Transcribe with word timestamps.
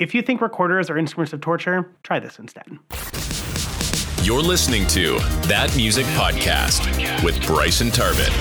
If 0.00 0.12
you 0.12 0.22
think 0.22 0.40
recorders 0.40 0.90
are 0.90 0.98
instruments 0.98 1.32
of 1.32 1.40
torture, 1.40 1.94
try 2.02 2.18
this 2.18 2.40
instead. 2.40 2.66
You're 4.24 4.42
listening 4.42 4.88
to 4.88 5.18
That 5.46 5.72
Music 5.76 6.04
Podcast 6.06 6.82
with 7.22 7.40
Bryson 7.46 7.88
Tarbet, 7.90 8.32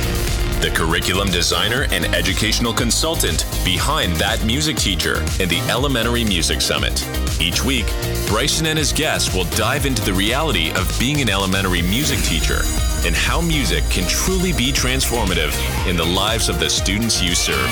the 0.64 0.72
curriculum 0.72 1.28
designer 1.28 1.86
and 1.92 2.06
educational 2.06 2.74
consultant 2.74 3.46
behind 3.64 4.14
That 4.14 4.44
Music 4.44 4.78
Teacher 4.78 5.18
and 5.40 5.48
the 5.48 5.60
Elementary 5.70 6.24
Music 6.24 6.60
Summit. 6.60 7.06
Each 7.40 7.64
week, 7.64 7.86
Bryson 8.26 8.66
and 8.66 8.80
his 8.80 8.92
guests 8.92 9.36
will 9.36 9.46
dive 9.52 9.86
into 9.86 10.02
the 10.02 10.14
reality 10.14 10.72
of 10.72 10.92
being 11.00 11.22
an 11.22 11.30
elementary 11.30 11.84
music 11.84 12.18
teacher 12.22 12.62
and 13.06 13.14
how 13.14 13.42
music 13.42 13.84
can 13.92 14.10
truly 14.10 14.54
be 14.54 14.72
transformative 14.72 15.54
in 15.88 15.98
the 15.98 16.06
lives 16.06 16.50
of 16.50 16.60
the 16.60 16.70
students 16.70 17.22
you 17.22 17.36
serve. 17.36 17.70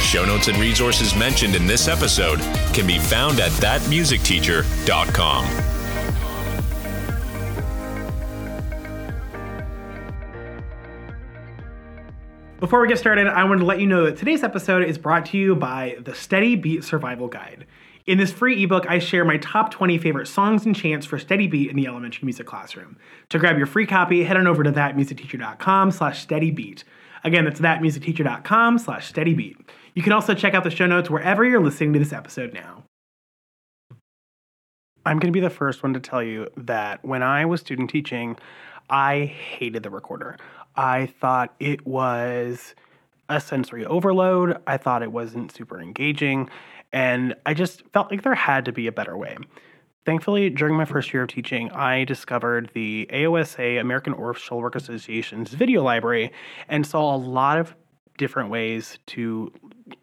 Show 0.00 0.24
notes 0.24 0.48
and 0.48 0.58
resources 0.58 1.14
mentioned 1.14 1.54
in 1.54 1.66
this 1.66 1.86
episode 1.86 2.40
can 2.74 2.86
be 2.86 2.98
found 2.98 3.38
at 3.38 3.52
thatmusicteacher.com. 3.52 5.44
Before 12.58 12.80
we 12.80 12.88
get 12.88 12.98
started, 12.98 13.26
I 13.26 13.44
wanted 13.44 13.60
to 13.60 13.66
let 13.66 13.80
you 13.80 13.86
know 13.86 14.04
that 14.04 14.18
today's 14.18 14.42
episode 14.42 14.82
is 14.84 14.98
brought 14.98 15.24
to 15.26 15.38
you 15.38 15.56
by 15.56 15.96
the 15.98 16.14
Steady 16.14 16.56
Beat 16.56 16.84
Survival 16.84 17.26
Guide. 17.26 17.66
In 18.06 18.18
this 18.18 18.32
free 18.32 18.62
ebook, 18.62 18.86
I 18.88 18.98
share 18.98 19.24
my 19.24 19.36
top 19.38 19.70
20 19.70 19.96
favorite 19.98 20.26
songs 20.26 20.66
and 20.66 20.74
chants 20.76 21.06
for 21.06 21.18
steady 21.18 21.46
beat 21.46 21.70
in 21.70 21.76
the 21.76 21.86
elementary 21.86 22.26
music 22.26 22.46
classroom. 22.46 22.98
To 23.28 23.38
grab 23.38 23.56
your 23.56 23.66
free 23.66 23.86
copy, 23.86 24.24
head 24.24 24.36
on 24.36 24.46
over 24.46 24.62
to 24.62 24.72
thatmusicteacher.com 24.72 25.90
slash 25.90 26.26
steadybeat. 26.26 26.84
Again, 27.24 27.44
that's 27.44 27.60
thatmusicteacher.com 27.60 28.78
slash 28.78 29.12
steadybeat. 29.12 29.56
You 29.94 30.02
can 30.02 30.12
also 30.12 30.34
check 30.34 30.54
out 30.54 30.64
the 30.64 30.70
show 30.70 30.86
notes 30.86 31.10
wherever 31.10 31.44
you're 31.44 31.62
listening 31.62 31.92
to 31.94 31.98
this 31.98 32.12
episode 32.12 32.52
now. 32.54 32.84
I'm 35.04 35.18
going 35.18 35.32
to 35.32 35.36
be 35.36 35.40
the 35.40 35.50
first 35.50 35.82
one 35.82 35.94
to 35.94 36.00
tell 36.00 36.22
you 36.22 36.48
that 36.56 37.04
when 37.04 37.22
I 37.22 37.46
was 37.46 37.60
student 37.60 37.90
teaching, 37.90 38.36
I 38.88 39.24
hated 39.24 39.82
the 39.82 39.90
recorder. 39.90 40.36
I 40.76 41.06
thought 41.06 41.54
it 41.58 41.86
was 41.86 42.74
a 43.28 43.40
sensory 43.40 43.86
overload. 43.86 44.58
I 44.66 44.76
thought 44.76 45.02
it 45.02 45.12
wasn't 45.12 45.52
super 45.52 45.80
engaging. 45.80 46.50
And 46.92 47.34
I 47.46 47.54
just 47.54 47.82
felt 47.92 48.10
like 48.10 48.22
there 48.22 48.34
had 48.34 48.64
to 48.66 48.72
be 48.72 48.86
a 48.86 48.92
better 48.92 49.16
way. 49.16 49.36
Thankfully, 50.06 50.50
during 50.50 50.74
my 50.74 50.84
first 50.84 51.12
year 51.12 51.22
of 51.22 51.28
teaching, 51.28 51.70
I 51.72 52.04
discovered 52.04 52.70
the 52.74 53.08
AOSA, 53.12 53.80
American 53.80 54.14
Orff-Schulwerk 54.14 54.74
Association's 54.74 55.50
video 55.50 55.82
library, 55.82 56.32
and 56.68 56.86
saw 56.86 57.14
a 57.14 57.18
lot 57.18 57.58
of 57.58 57.74
different 58.20 58.50
ways 58.50 58.98
to 59.06 59.50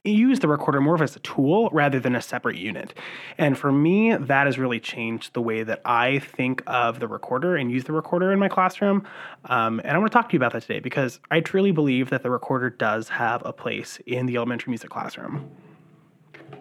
use 0.04 0.40
the 0.40 0.48
recorder 0.48 0.82
more 0.82 1.02
as 1.04 1.16
a 1.16 1.20
tool 1.20 1.70
rather 1.72 2.00
than 2.00 2.16
a 2.16 2.22
separate 2.22 2.58
unit. 2.58 2.96
And 3.38 3.56
for 3.56 3.72
me, 3.72 4.16
that 4.16 4.48
has 4.48 4.58
really 4.58 4.80
changed 4.80 5.36
the 5.36 5.42
way 5.42 5.62
that 5.62 5.82
I 5.86 6.18
think 6.18 6.64
of 6.66 7.00
the 7.00 7.08
recorder 7.08 7.56
and 7.56 7.72
use 7.72 7.84
the 7.84 7.94
recorder 7.94 8.34
in 8.34 8.40
my 8.40 8.50
classroom. 8.50 9.08
Um, 9.46 9.80
and 9.84 9.92
I 9.92 9.98
want 10.00 10.12
to 10.12 10.18
talk 10.18 10.30
to 10.30 10.34
you 10.34 10.40
about 10.40 10.54
that 10.54 10.64
today 10.64 10.80
because 10.80 11.20
I 11.30 11.42
truly 11.42 11.72
believe 11.72 12.10
that 12.10 12.24
the 12.24 12.32
recorder 12.32 12.72
does 12.72 13.10
have 13.10 13.44
a 13.46 13.54
place 13.54 14.00
in 14.08 14.26
the 14.26 14.36
elementary 14.38 14.72
music 14.72 14.90
classroom. 14.90 15.52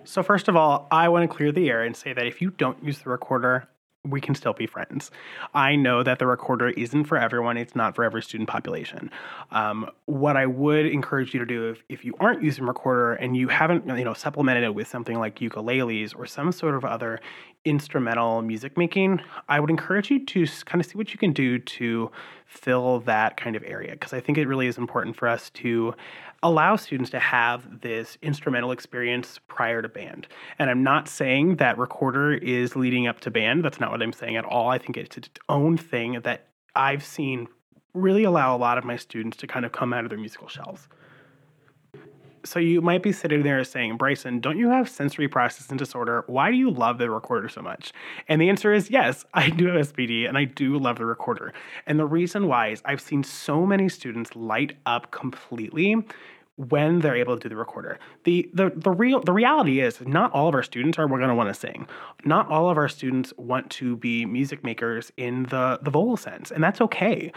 So, 0.05 0.23
first 0.23 0.49
of 0.49 0.57
all, 0.57 0.87
I 0.91 1.09
want 1.09 1.29
to 1.29 1.34
clear 1.34 1.53
the 1.53 1.71
air 1.71 1.83
and 1.83 1.97
say 1.97 2.12
that 2.12 2.27
if 2.27 2.43
you 2.43 2.51
don't 2.51 2.84
use 2.84 2.99
the 2.99 3.09
recorder, 3.09 3.67
we 4.09 4.21
can 4.21 4.35
still 4.35 4.53
be 4.53 4.67
friends. 4.67 5.11
I 5.55 5.77
know 5.77 6.03
that 6.03 6.19
the 6.19 6.27
recorder 6.27 6.71
isn't 6.71 7.05
for 7.05 7.19
everyone, 7.19 7.57
it's 7.57 7.75
not 7.75 7.95
for 7.95 8.05
every 8.05 8.23
student 8.23 8.49
population. 8.49 9.11
Um, 9.51 9.91
what 10.07 10.37
I 10.37 10.47
would 10.47 10.87
encourage 10.87 11.35
you 11.35 11.41
to 11.41 11.47
do 11.47 11.71
if, 11.71 11.83
if 11.89 12.05
you 12.05 12.15
aren't 12.21 12.43
using 12.43 12.65
recorder 12.65 13.15
and 13.15 13.37
you 13.37 13.49
haven't 13.49 13.87
you 13.87 14.05
know 14.05 14.15
supplemented 14.15 14.65
it 14.65 14.75
with 14.75 14.89
something 14.89 15.19
like 15.19 15.39
ukuleles 15.39 16.17
or 16.17 16.27
some 16.27 16.53
sort 16.53 16.75
of 16.75 16.84
other 16.84 17.21
instrumental 17.67 18.41
music 18.42 18.78
making, 18.78 19.20
I 19.48 19.61
would 19.61 19.69
encourage 19.69 20.11
you 20.11 20.25
to 20.25 20.47
kind 20.64 20.81
of 20.81 20.86
see 20.86 20.97
what 20.97 21.12
you 21.12 21.19
can 21.19 21.33
do 21.33 21.59
to 21.59 22.11
fill 22.47 23.00
that 23.00 23.36
kind 23.36 23.56
of 23.56 23.64
area 23.67 23.92
because 23.92 24.12
I 24.12 24.20
think 24.20 24.39
it 24.39 24.47
really 24.47 24.69
is 24.69 24.78
important 24.78 25.16
for 25.16 25.28
us 25.28 25.50
to 25.50 25.94
allow 26.43 26.77
students 26.77 27.10
to 27.10 27.19
have 27.19 27.81
this 27.81 28.16
instrumental 28.22 28.71
experience 28.71 29.41
prior 29.49 29.82
to 29.82 29.88
band. 29.88 30.28
And 30.59 30.71
I'm 30.71 30.82
not 30.82 31.09
saying 31.09 31.56
that 31.56 31.77
recorder 31.77 32.34
is 32.34 32.77
leading 32.77 33.09
up 33.09 33.21
to 33.21 33.31
band. 33.31 33.65
That's 33.65 33.81
not 33.81 33.91
what 33.91 34.00
I'm 34.00 34.12
saying 34.12 34.37
at 34.37 34.44
all. 34.44 34.71
I 34.71 34.78
think 34.78 34.97
it's 34.97 35.16
its 35.16 35.28
own 35.48 35.77
thing 35.77 36.21
that 36.22 36.47
I've 36.77 37.04
seen 37.04 37.48
really 37.94 38.25
allow 38.25 38.54
a 38.54 38.59
lot 38.59 38.78
of 38.78 38.84
my 38.84 38.97
students 38.97 39.37
to 39.38 39.47
kind 39.47 39.65
of 39.65 39.72
come 39.72 39.93
out 39.93 40.04
of 40.04 40.10
their 40.10 40.19
musical 40.19 40.48
shells. 40.48 40.88
So 42.47 42.61
you 42.61 42.81
might 42.81 43.03
be 43.03 43.11
sitting 43.11 43.43
there 43.43 43.62
saying, 43.65 43.97
Bryson, 43.97 44.39
don't 44.39 44.57
you 44.57 44.71
have 44.71 44.89
sensory 44.89 45.27
processing 45.27 45.77
disorder? 45.77 46.23
Why 46.29 46.53
do 46.53 46.57
you 46.57 46.71
love 46.71 46.99
the 46.99 47.11
recorder 47.11 47.49
so 47.49 47.61
much? 47.61 47.93
And 48.29 48.41
the 48.41 48.49
answer 48.49 48.73
is 48.73 48.89
yes, 48.89 49.25
I 49.34 49.51
do 49.51 49.67
have 49.67 49.89
SPD 49.89 50.29
and 50.29 50.39
I 50.39 50.45
do 50.45 50.79
love 50.79 50.99
the 50.99 51.07
recorder. 51.07 51.53
And 51.87 51.99
the 51.99 52.07
reason 52.07 52.47
why 52.47 52.69
is 52.69 52.83
I've 52.84 53.01
seen 53.01 53.25
so 53.25 53.67
many 53.67 53.89
students 53.89 54.37
light 54.37 54.77
up 54.87 55.11
completely 55.11 55.97
when 56.56 57.00
they're 57.00 57.17
able 57.17 57.37
to 57.37 57.41
do 57.41 57.49
the 57.49 57.56
recorder. 57.56 57.99
The 58.25 58.49
the 58.53 58.72
the 58.75 58.91
real 58.91 59.21
the 59.21 59.33
reality 59.33 59.81
is 59.81 60.00
not 60.00 60.33
all 60.33 60.49
of 60.49 60.55
our 60.55 60.62
students 60.62 60.99
are 60.99 61.06
going 61.06 61.21
to 61.21 61.34
want 61.34 61.50
to 61.50 61.55
sing. 61.55 61.87
Not 62.25 62.49
all 62.49 62.71
of 62.71 62.78
our 62.78 62.89
students 62.89 63.33
want 63.37 63.71
to 63.72 63.97
be 63.97 64.25
music 64.25 64.65
makers 64.65 65.12
in 65.16 65.45
the 65.45 65.78
the 65.83 65.91
vocal 65.91 66.16
sense, 66.16 66.50
and 66.50 66.65
that's 66.65 66.81
okay. 66.81 67.31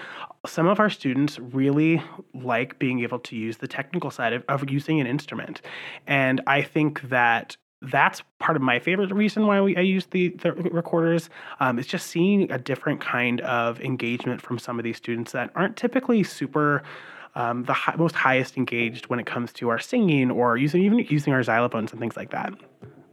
Some 0.46 0.68
of 0.68 0.80
our 0.80 0.90
students 0.90 1.38
really 1.40 2.02
like 2.34 2.80
being 2.80 3.02
able 3.02 3.20
to 3.20 3.36
use 3.36 3.58
the 3.58 3.68
technical 3.68 4.10
side 4.10 4.34
of, 4.34 4.44
of 4.48 4.70
using 4.70 5.02
an 5.02 5.08
instrument. 5.08 5.62
And 6.08 6.42
I 6.48 6.62
think 6.62 7.02
that 7.10 7.58
that's 7.82 8.22
part 8.40 8.58
of 8.58 8.62
my 8.62 8.80
favorite 8.80 9.12
reason 9.12 9.48
why 9.48 9.62
we, 9.62 9.76
I 9.78 9.82
use 9.82 10.06
the, 10.08 10.30
the 10.30 10.52
recorders. 10.52 11.30
Um, 11.62 11.80
it's 11.80 11.88
just 11.88 12.08
seeing 12.08 12.52
a 12.52 12.58
different 12.58 13.00
kind 13.00 13.40
of 13.42 13.80
engagement 13.80 14.42
from 14.42 14.60
some 14.60 14.80
of 14.80 14.84
these 14.84 14.98
students 14.98 15.32
that 15.32 15.52
aren't 15.56 15.78
typically 15.78 16.24
super 16.24 16.84
um, 17.36 17.64
the 17.64 17.74
hi- 17.74 17.96
most 17.98 18.16
highest 18.16 18.58
engaged 18.58 19.08
when 19.08 19.20
it 19.20 19.26
comes 19.26 19.54
to 19.54 19.70
our 19.70 19.80
singing 19.80 20.32
or 20.32 20.58
using 20.58 20.82
even 20.84 21.00
using 21.00 21.34
our 21.34 21.42
xylophones 21.42 21.92
and 21.92 22.00
things 22.00 22.18
like 22.18 22.32
that. 22.32 22.54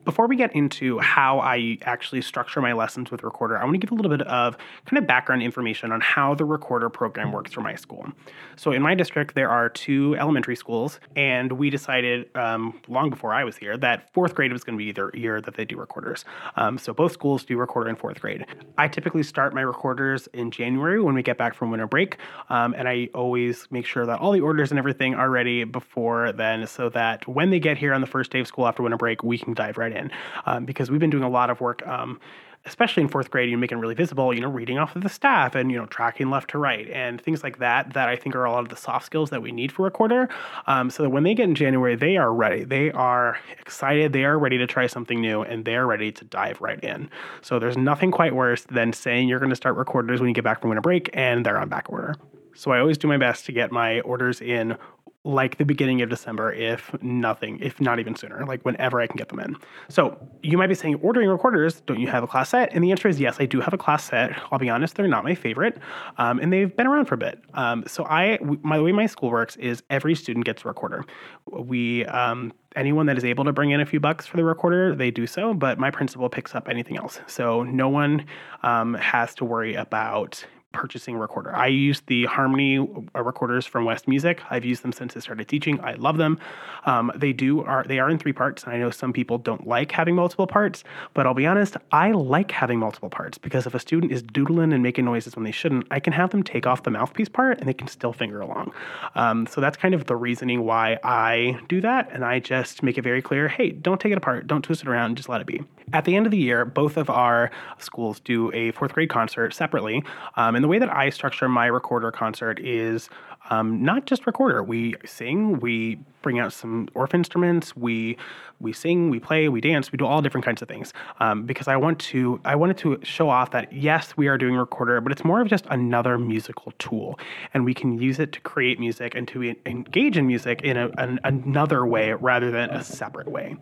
Before 0.06 0.28
we 0.28 0.36
get 0.36 0.54
into 0.54 1.00
how 1.00 1.40
I 1.40 1.78
actually 1.82 2.22
structure 2.22 2.60
my 2.60 2.74
lessons 2.74 3.10
with 3.10 3.24
Recorder, 3.24 3.58
I 3.58 3.64
want 3.64 3.74
to 3.74 3.78
give 3.78 3.90
a 3.90 3.94
little 3.96 4.16
bit 4.16 4.24
of 4.28 4.56
kind 4.84 4.98
of 4.98 5.06
background 5.08 5.42
information 5.42 5.90
on 5.90 6.00
how 6.00 6.32
the 6.32 6.44
Recorder 6.44 6.88
program 6.88 7.32
works 7.32 7.52
for 7.52 7.60
my 7.60 7.74
school. 7.74 8.06
So, 8.54 8.70
in 8.70 8.82
my 8.82 8.94
district, 8.94 9.34
there 9.34 9.50
are 9.50 9.68
two 9.68 10.14
elementary 10.16 10.54
schools, 10.54 11.00
and 11.16 11.50
we 11.50 11.70
decided 11.70 12.30
um, 12.36 12.80
long 12.86 13.10
before 13.10 13.34
I 13.34 13.42
was 13.42 13.56
here 13.56 13.76
that 13.78 14.12
fourth 14.12 14.36
grade 14.36 14.52
was 14.52 14.62
going 14.62 14.78
to 14.78 14.84
be 14.84 14.92
the 14.92 15.10
year 15.12 15.40
that 15.40 15.56
they 15.56 15.64
do 15.64 15.76
recorders. 15.76 16.24
Um, 16.54 16.78
so, 16.78 16.94
both 16.94 17.10
schools 17.10 17.44
do 17.44 17.58
Recorder 17.58 17.90
in 17.90 17.96
fourth 17.96 18.20
grade. 18.20 18.46
I 18.78 18.86
typically 18.86 19.24
start 19.24 19.54
my 19.54 19.62
recorders 19.62 20.28
in 20.32 20.52
January 20.52 21.02
when 21.02 21.16
we 21.16 21.24
get 21.24 21.36
back 21.36 21.52
from 21.52 21.72
winter 21.72 21.88
break, 21.88 22.18
um, 22.48 22.76
and 22.78 22.88
I 22.88 23.08
always 23.12 23.66
make 23.72 23.86
sure 23.86 24.06
that 24.06 24.20
all 24.20 24.30
the 24.30 24.40
orders 24.40 24.70
and 24.70 24.78
everything 24.78 25.14
are 25.14 25.30
ready 25.30 25.64
before 25.64 26.30
then 26.30 26.64
so 26.68 26.90
that 26.90 27.26
when 27.26 27.50
they 27.50 27.58
get 27.58 27.76
here 27.76 27.92
on 27.92 28.00
the 28.00 28.06
first 28.06 28.30
day 28.30 28.38
of 28.38 28.46
school 28.46 28.68
after 28.68 28.84
winter 28.84 28.96
break, 28.96 29.24
we 29.24 29.36
can 29.36 29.52
dive 29.52 29.76
right 29.76 29.90
in 29.90 29.95
in 29.96 30.10
um, 30.46 30.64
because 30.64 30.90
we've 30.90 31.00
been 31.00 31.10
doing 31.10 31.24
a 31.24 31.28
lot 31.28 31.50
of 31.50 31.60
work. 31.60 31.86
Um, 31.86 32.20
especially 32.66 33.02
in 33.02 33.08
fourth 33.08 33.30
grade, 33.30 33.48
you 33.48 33.56
make 33.56 33.72
it 33.72 33.76
really 33.76 33.94
visible, 33.94 34.34
you 34.34 34.40
know, 34.40 34.50
reading 34.50 34.78
off 34.78 34.96
of 34.96 35.02
the 35.02 35.08
staff 35.08 35.54
and, 35.54 35.70
you 35.70 35.78
know, 35.78 35.86
tracking 35.86 36.30
left 36.30 36.50
to 36.50 36.58
right 36.58 36.90
and 36.90 37.20
things 37.20 37.42
like 37.42 37.58
that, 37.58 37.92
that 37.94 38.08
I 38.08 38.16
think 38.16 38.34
are 38.34 38.44
a 38.44 38.50
lot 38.50 38.64
of 38.64 38.68
the 38.68 38.76
soft 38.76 39.06
skills 39.06 39.30
that 39.30 39.40
we 39.40 39.52
need 39.52 39.70
for 39.72 39.84
recorder. 39.84 40.28
Um, 40.66 40.90
so 40.90 41.04
that 41.04 41.10
when 41.10 41.22
they 41.22 41.34
get 41.34 41.44
in 41.44 41.54
January, 41.54 41.94
they 41.94 42.16
are 42.16 42.32
ready. 42.32 42.64
They 42.64 42.90
are 42.90 43.38
excited. 43.60 44.12
They 44.12 44.24
are 44.24 44.38
ready 44.38 44.58
to 44.58 44.66
try 44.66 44.88
something 44.88 45.20
new 45.20 45.42
and 45.42 45.64
they 45.64 45.76
are 45.76 45.86
ready 45.86 46.10
to 46.12 46.24
dive 46.24 46.60
right 46.60 46.82
in. 46.82 47.08
So 47.40 47.58
there's 47.58 47.76
nothing 47.76 48.10
quite 48.10 48.34
worse 48.34 48.64
than 48.64 48.92
saying 48.92 49.28
you're 49.28 49.38
going 49.38 49.50
to 49.50 49.56
start 49.56 49.76
recorders 49.76 50.20
when 50.20 50.28
you 50.28 50.34
get 50.34 50.44
back 50.44 50.60
from 50.60 50.70
winter 50.70 50.82
break 50.82 51.08
and 51.14 51.46
they're 51.46 51.58
on 51.58 51.68
back 51.68 51.88
order. 51.88 52.16
So 52.54 52.72
I 52.72 52.80
always 52.80 52.98
do 52.98 53.06
my 53.06 53.18
best 53.18 53.44
to 53.46 53.52
get 53.52 53.70
my 53.70 54.00
orders 54.00 54.40
in 54.40 54.76
like 55.26 55.58
the 55.58 55.64
beginning 55.64 56.00
of 56.02 56.08
December, 56.08 56.52
if 56.52 56.94
nothing, 57.02 57.58
if 57.60 57.80
not 57.80 57.98
even 57.98 58.14
sooner, 58.14 58.46
like 58.46 58.62
whenever 58.64 59.00
I 59.00 59.08
can 59.08 59.16
get 59.16 59.28
them 59.28 59.40
in. 59.40 59.56
So 59.88 60.16
you 60.42 60.56
might 60.56 60.68
be 60.68 60.74
saying, 60.74 60.94
ordering 61.02 61.28
recorders, 61.28 61.80
don't 61.80 61.98
you 61.98 62.06
have 62.06 62.22
a 62.22 62.28
class 62.28 62.50
set? 62.50 62.72
And 62.72 62.82
the 62.84 62.92
answer 62.92 63.08
is 63.08 63.18
yes, 63.18 63.36
I 63.40 63.46
do 63.46 63.60
have 63.60 63.74
a 63.74 63.78
class 63.78 64.04
set. 64.04 64.40
I'll 64.52 64.58
be 64.58 64.70
honest, 64.70 64.94
they're 64.94 65.08
not 65.08 65.24
my 65.24 65.34
favorite, 65.34 65.78
um, 66.18 66.38
and 66.38 66.52
they've 66.52 66.74
been 66.74 66.86
around 66.86 67.06
for 67.06 67.16
a 67.16 67.18
bit. 67.18 67.40
Um, 67.54 67.82
so 67.88 68.04
I, 68.04 68.38
my, 68.62 68.76
the 68.76 68.84
way 68.84 68.92
my 68.92 69.06
school 69.06 69.30
works 69.30 69.56
is 69.56 69.82
every 69.90 70.14
student 70.14 70.44
gets 70.44 70.64
a 70.64 70.68
recorder. 70.68 71.04
We, 71.50 72.04
um, 72.06 72.52
anyone 72.76 73.06
that 73.06 73.18
is 73.18 73.24
able 73.24 73.44
to 73.46 73.52
bring 73.52 73.72
in 73.72 73.80
a 73.80 73.86
few 73.86 73.98
bucks 73.98 74.26
for 74.26 74.36
the 74.36 74.44
recorder, 74.44 74.94
they 74.94 75.10
do 75.10 75.26
so, 75.26 75.54
but 75.54 75.78
my 75.78 75.90
principal 75.90 76.28
picks 76.28 76.54
up 76.54 76.68
anything 76.68 76.98
else. 76.98 77.20
So 77.26 77.64
no 77.64 77.88
one 77.88 78.26
um, 78.62 78.94
has 78.94 79.34
to 79.36 79.44
worry 79.44 79.74
about 79.74 80.44
purchasing 80.76 81.16
a 81.16 81.18
recorder. 81.18 81.56
I 81.56 81.68
use 81.68 82.02
the 82.06 82.26
Harmony 82.26 82.78
uh, 82.78 83.22
recorders 83.22 83.64
from 83.64 83.86
West 83.86 84.06
Music. 84.06 84.42
I've 84.50 84.64
used 84.64 84.82
them 84.82 84.92
since 84.92 85.16
I 85.16 85.20
started 85.20 85.48
teaching. 85.48 85.80
I 85.80 85.94
love 85.94 86.18
them. 86.18 86.38
Um, 86.84 87.10
they 87.16 87.32
do 87.32 87.62
are 87.62 87.82
they 87.84 87.98
are 87.98 88.10
in 88.10 88.18
three 88.18 88.34
parts, 88.34 88.64
and 88.64 88.74
I 88.74 88.78
know 88.78 88.90
some 88.90 89.12
people 89.14 89.38
don't 89.38 89.66
like 89.66 89.90
having 89.90 90.14
multiple 90.14 90.46
parts, 90.46 90.84
but 91.14 91.26
I'll 91.26 91.32
be 91.32 91.46
honest, 91.46 91.78
I 91.92 92.12
like 92.12 92.50
having 92.50 92.78
multiple 92.78 93.08
parts 93.08 93.38
because 93.38 93.66
if 93.66 93.74
a 93.74 93.78
student 93.78 94.12
is 94.12 94.22
doodling 94.22 94.74
and 94.74 94.82
making 94.82 95.06
noises 95.06 95.34
when 95.34 95.44
they 95.44 95.50
shouldn't, 95.50 95.86
I 95.90 95.98
can 95.98 96.12
have 96.12 96.30
them 96.30 96.42
take 96.42 96.66
off 96.66 96.82
the 96.82 96.90
mouthpiece 96.90 97.30
part 97.30 97.58
and 97.58 97.68
they 97.68 97.74
can 97.74 97.88
still 97.88 98.12
finger 98.12 98.42
along. 98.42 98.72
Um, 99.14 99.46
so 99.46 99.62
that's 99.62 99.78
kind 99.78 99.94
of 99.94 100.04
the 100.04 100.16
reasoning 100.16 100.64
why 100.64 100.98
I 101.02 101.58
do 101.68 101.80
that, 101.80 102.10
and 102.12 102.22
I 102.22 102.38
just 102.38 102.82
make 102.82 102.98
it 102.98 103.02
very 103.02 103.22
clear: 103.22 103.48
hey, 103.48 103.70
don't 103.70 104.00
take 104.00 104.12
it 104.12 104.18
apart, 104.18 104.46
don't 104.46 104.62
twist 104.62 104.82
it 104.82 104.88
around, 104.88 105.16
just 105.16 105.30
let 105.30 105.40
it 105.40 105.46
be. 105.46 105.62
At 105.92 106.04
the 106.04 106.16
end 106.16 106.26
of 106.26 106.32
the 106.32 106.38
year, 106.38 106.64
both 106.64 106.96
of 106.96 107.08
our 107.08 107.50
schools 107.78 108.20
do 108.20 108.52
a 108.52 108.72
fourth 108.72 108.92
grade 108.92 109.08
concert 109.08 109.54
separately. 109.54 110.02
Um, 110.36 110.56
and 110.56 110.65
the 110.66 110.70
way 110.70 110.80
that 110.80 110.92
I 110.92 111.10
structure 111.10 111.48
my 111.48 111.66
recorder 111.66 112.10
concert 112.10 112.58
is 112.58 113.08
um, 113.50 113.84
not 113.84 114.04
just 114.04 114.26
recorder. 114.26 114.64
We 114.64 114.96
sing, 115.04 115.60
we 115.60 116.00
bring 116.22 116.40
out 116.40 116.52
some 116.52 116.88
Orff 116.88 117.14
instruments, 117.14 117.76
we 117.76 118.16
we 118.58 118.72
sing, 118.72 119.08
we 119.08 119.20
play, 119.20 119.48
we 119.48 119.60
dance, 119.60 119.92
we 119.92 119.96
do 119.96 120.04
all 120.04 120.20
different 120.20 120.44
kinds 120.44 120.62
of 120.62 120.66
things. 120.66 120.92
Um, 121.20 121.46
because 121.46 121.68
I 121.68 121.76
want 121.76 122.00
to, 122.00 122.40
I 122.44 122.56
wanted 122.56 122.78
to 122.78 122.98
show 123.04 123.30
off 123.30 123.52
that 123.52 123.72
yes, 123.72 124.16
we 124.16 124.26
are 124.26 124.36
doing 124.36 124.56
recorder, 124.56 125.00
but 125.00 125.12
it's 125.12 125.24
more 125.24 125.40
of 125.40 125.46
just 125.46 125.66
another 125.70 126.18
musical 126.18 126.72
tool, 126.80 127.16
and 127.54 127.64
we 127.64 127.72
can 127.72 128.00
use 128.00 128.18
it 128.18 128.32
to 128.32 128.40
create 128.40 128.80
music 128.80 129.14
and 129.14 129.28
to 129.28 129.54
engage 129.66 130.16
in 130.16 130.26
music 130.26 130.62
in 130.62 130.76
a, 130.76 130.90
an, 130.98 131.20
another 131.22 131.86
way 131.86 132.12
rather 132.14 132.50
than 132.50 132.70
a 132.70 132.82
separate 132.82 133.28
way 133.28 133.54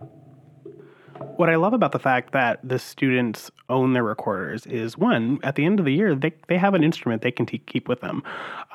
what 1.37 1.49
I 1.49 1.57
love 1.57 1.73
about 1.73 1.93
the 1.93 1.99
fact 1.99 2.33
that 2.33 2.61
the 2.63 2.79
students 2.79 3.51
own 3.69 3.93
their 3.93 4.05
recorders 4.05 4.67
is 4.67 4.97
one, 4.97 5.39
at 5.43 5.55
the 5.55 5.65
end 5.65 5.79
of 5.79 5.87
the 5.87 5.93
year, 5.93 6.15
they, 6.15 6.33
they 6.49 6.59
have 6.59 6.75
an 6.75 6.85
instrument 6.85 7.23
they 7.23 7.31
can 7.31 7.47
t- 7.47 7.59
keep 7.59 7.89
with 7.89 8.01
them, 8.01 8.23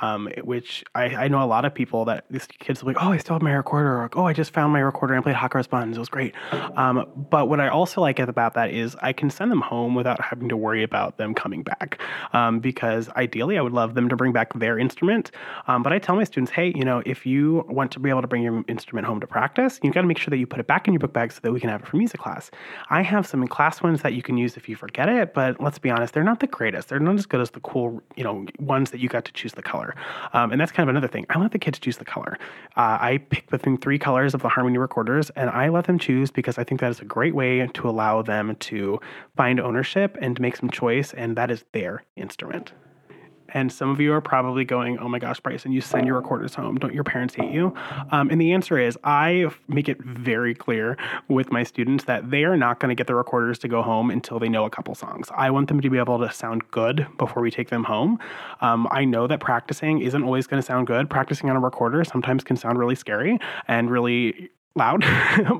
um, 0.02 0.30
which 0.44 0.84
I, 0.96 1.06
I 1.06 1.28
know 1.28 1.44
a 1.44 1.46
lot 1.46 1.66
of 1.66 1.74
people 1.74 2.06
that 2.06 2.26
these 2.30 2.48
kids 2.48 2.82
are 2.84 2.86
like, 2.86 2.98
oh, 3.00 3.12
I 3.12 3.18
still 3.18 3.36
have 3.36 3.42
my 3.42 3.54
recorder, 3.54 4.02
or 4.02 4.10
oh, 4.14 4.26
I 4.26 4.34
just 4.34 4.52
found 4.52 4.74
my 4.74 4.80
recorder 4.80 5.14
and 5.14 5.24
played 5.24 5.36
Hot 5.36 5.52
Cross 5.52 5.68
Buns. 5.68 5.98
It 5.98 6.00
was 6.00 6.10
great. 6.10 6.34
Um, 6.76 7.08
but 7.30 7.50
what 7.50 7.60
I 7.60 7.68
also 7.68 8.02
like 8.02 8.20
about 8.20 8.54
that 8.56 8.72
is 8.72 8.96
I 9.02 9.14
can 9.14 9.30
send 9.30 9.52
them 9.52 9.62
home 9.62 9.96
without 9.96 10.20
having 10.22 10.50
to 10.50 10.58
worry 10.58 10.84
about 10.84 11.18
them 11.18 11.34
coming 11.34 11.64
back. 11.64 12.02
Um, 12.34 12.60
because 12.60 13.10
ideally, 13.10 13.58
I 13.58 13.62
would 13.62 13.74
love 13.74 13.94
them 13.94 14.10
to 14.10 14.16
bring 14.16 14.34
back 14.34 14.54
their 14.54 14.78
instrument. 14.78 15.32
Um, 15.68 15.84
but 15.84 15.94
I 15.94 16.00
tell 16.00 16.16
my 16.16 16.24
students, 16.24 16.52
hey, 16.52 16.74
you 16.76 16.84
know, 16.84 17.02
if 17.06 17.26
you 17.26 17.66
want 17.70 17.92
to 17.94 18.00
be 18.00 18.10
able 18.10 18.22
to 18.22 18.28
bring 18.28 18.44
your 18.44 18.64
instrument 18.68 19.08
home 19.08 19.20
to 19.22 19.28
practice, 19.28 19.80
you've 19.84 19.94
got 19.94 20.02
to 20.02 20.08
make 20.08 20.18
sure 20.18 20.30
that 20.30 20.38
you 20.38 20.48
put 20.48 20.60
it 20.60 20.68
back 20.68 20.88
in 20.88 20.94
your 20.94 21.00
book 21.00 21.14
bag 21.14 21.32
so 21.32 21.40
that 21.42 21.52
we 21.52 21.60
can 21.60 21.70
have 21.70 21.82
it 21.82 21.88
for 21.88 21.98
music 21.98 22.20
class. 22.20 22.29
I 22.90 23.02
have 23.02 23.26
some 23.26 23.48
class 23.48 23.82
ones 23.82 24.02
that 24.02 24.14
you 24.14 24.22
can 24.22 24.38
use 24.38 24.58
if 24.58 24.70
you 24.70 24.76
forget 24.76 25.10
it, 25.10 25.34
but 25.34 25.60
let's 25.62 25.80
be 25.80 25.90
honest, 25.90 26.14
they're 26.14 26.24
not 26.24 26.40
the 26.40 26.48
greatest. 26.48 26.90
They're 26.90 27.00
not 27.00 27.16
as 27.16 27.26
good 27.26 27.42
as 27.42 27.52
the 27.52 27.60
cool, 27.62 28.02
you 28.16 28.24
know, 28.24 28.46
ones 28.60 28.92
that 28.92 29.00
you 29.00 29.10
got 29.10 29.26
to 29.26 29.34
choose 29.34 29.54
the 29.54 29.62
color. 29.62 29.96
Um, 30.34 30.52
and 30.52 30.60
that's 30.60 30.72
kind 30.72 30.88
of 30.88 30.94
another 30.96 31.08
thing. 31.08 31.26
I 31.30 31.40
let 31.40 31.52
the 31.52 31.60
kids 31.60 31.80
choose 31.80 31.98
the 31.98 32.06
color. 32.06 32.38
Uh, 32.78 32.98
I 33.00 33.18
pick 33.30 33.50
between 33.50 33.78
three 33.78 34.00
colors 34.00 34.34
of 34.34 34.42
the 34.42 34.50
Harmony 34.50 34.78
recorders, 34.78 35.30
and 35.32 35.50
I 35.50 35.70
let 35.70 35.86
them 35.86 36.00
choose 36.00 36.32
because 36.32 36.58
I 36.58 36.64
think 36.64 36.82
that 36.82 36.92
is 36.92 37.00
a 37.00 37.06
great 37.06 37.36
way 37.36 37.66
to 37.66 37.90
allow 37.90 38.22
them 38.22 38.56
to 38.56 39.00
find 39.36 39.60
ownership 39.60 40.18
and 40.22 40.36
to 40.36 40.42
make 40.42 40.56
some 40.56 40.70
choice, 40.70 41.14
and 41.14 41.36
that 41.36 41.52
is 41.52 41.66
their 41.72 42.04
instrument. 42.16 42.74
And 43.54 43.72
some 43.72 43.90
of 43.90 44.00
you 44.00 44.14
are 44.14 44.22
probably 44.22 44.66
going, 44.66 44.98
oh 45.00 45.08
my 45.08 45.20
gosh, 45.20 45.40
Bryson, 45.40 45.72
you 45.72 45.82
send 45.82 46.06
your 46.06 46.16
recorders 46.16 46.56
home. 46.56 46.78
Don't 46.78 46.94
your 46.94 47.04
parents 47.04 47.36
hate 47.36 47.52
you? 47.52 47.74
Um, 48.12 48.30
and 48.30 48.40
the 48.40 48.54
answer 48.54 48.78
is 48.78 48.98
I 49.04 49.50
make 49.68 49.90
it 49.90 50.02
very 50.02 50.54
clear 50.54 50.98
with 51.28 51.52
my 51.52 51.64
students 51.64 52.06
that 52.06 52.30
they 52.30 52.44
are 52.44 52.58
not 52.58 52.80
going 52.80 52.90
to 52.90 52.96
get 52.96 53.08
the 53.08 53.16
recorders 53.16 53.60
to 53.60 53.68
go 53.68 53.82
home 53.82 54.12
until 54.12 54.40
they 54.40 54.50
know 54.50 54.66
a 54.66 54.70
couple 54.70 54.96
songs. 54.96 55.30
I 55.36 55.50
want 55.52 55.68
them 55.68 55.82
to 55.82 55.90
be 55.90 55.98
able 55.98 56.20
to 56.20 56.32
sound 56.32 56.70
good 56.72 57.08
before 57.18 57.42
we 57.42 57.52
take 57.52 57.70
them 57.70 57.84
home. 57.84 58.20
Um, 58.62 58.88
I 58.92 59.06
know 59.06 59.28
that 59.28 59.40
practicing 59.40 60.02
isn't 60.02 60.24
always 60.24 60.48
going 60.48 60.62
to 60.62 60.66
sound 60.66 60.88
good. 60.88 61.10
Practicing 61.10 61.50
on 61.50 61.56
a 61.56 61.60
recorder 61.60 62.04
sometimes 62.04 62.44
can 62.44 62.58
sound 62.58 62.78
really 62.78 62.96
scary 62.96 63.40
and 63.68 63.90
really 63.90 64.50
loud, 64.76 65.04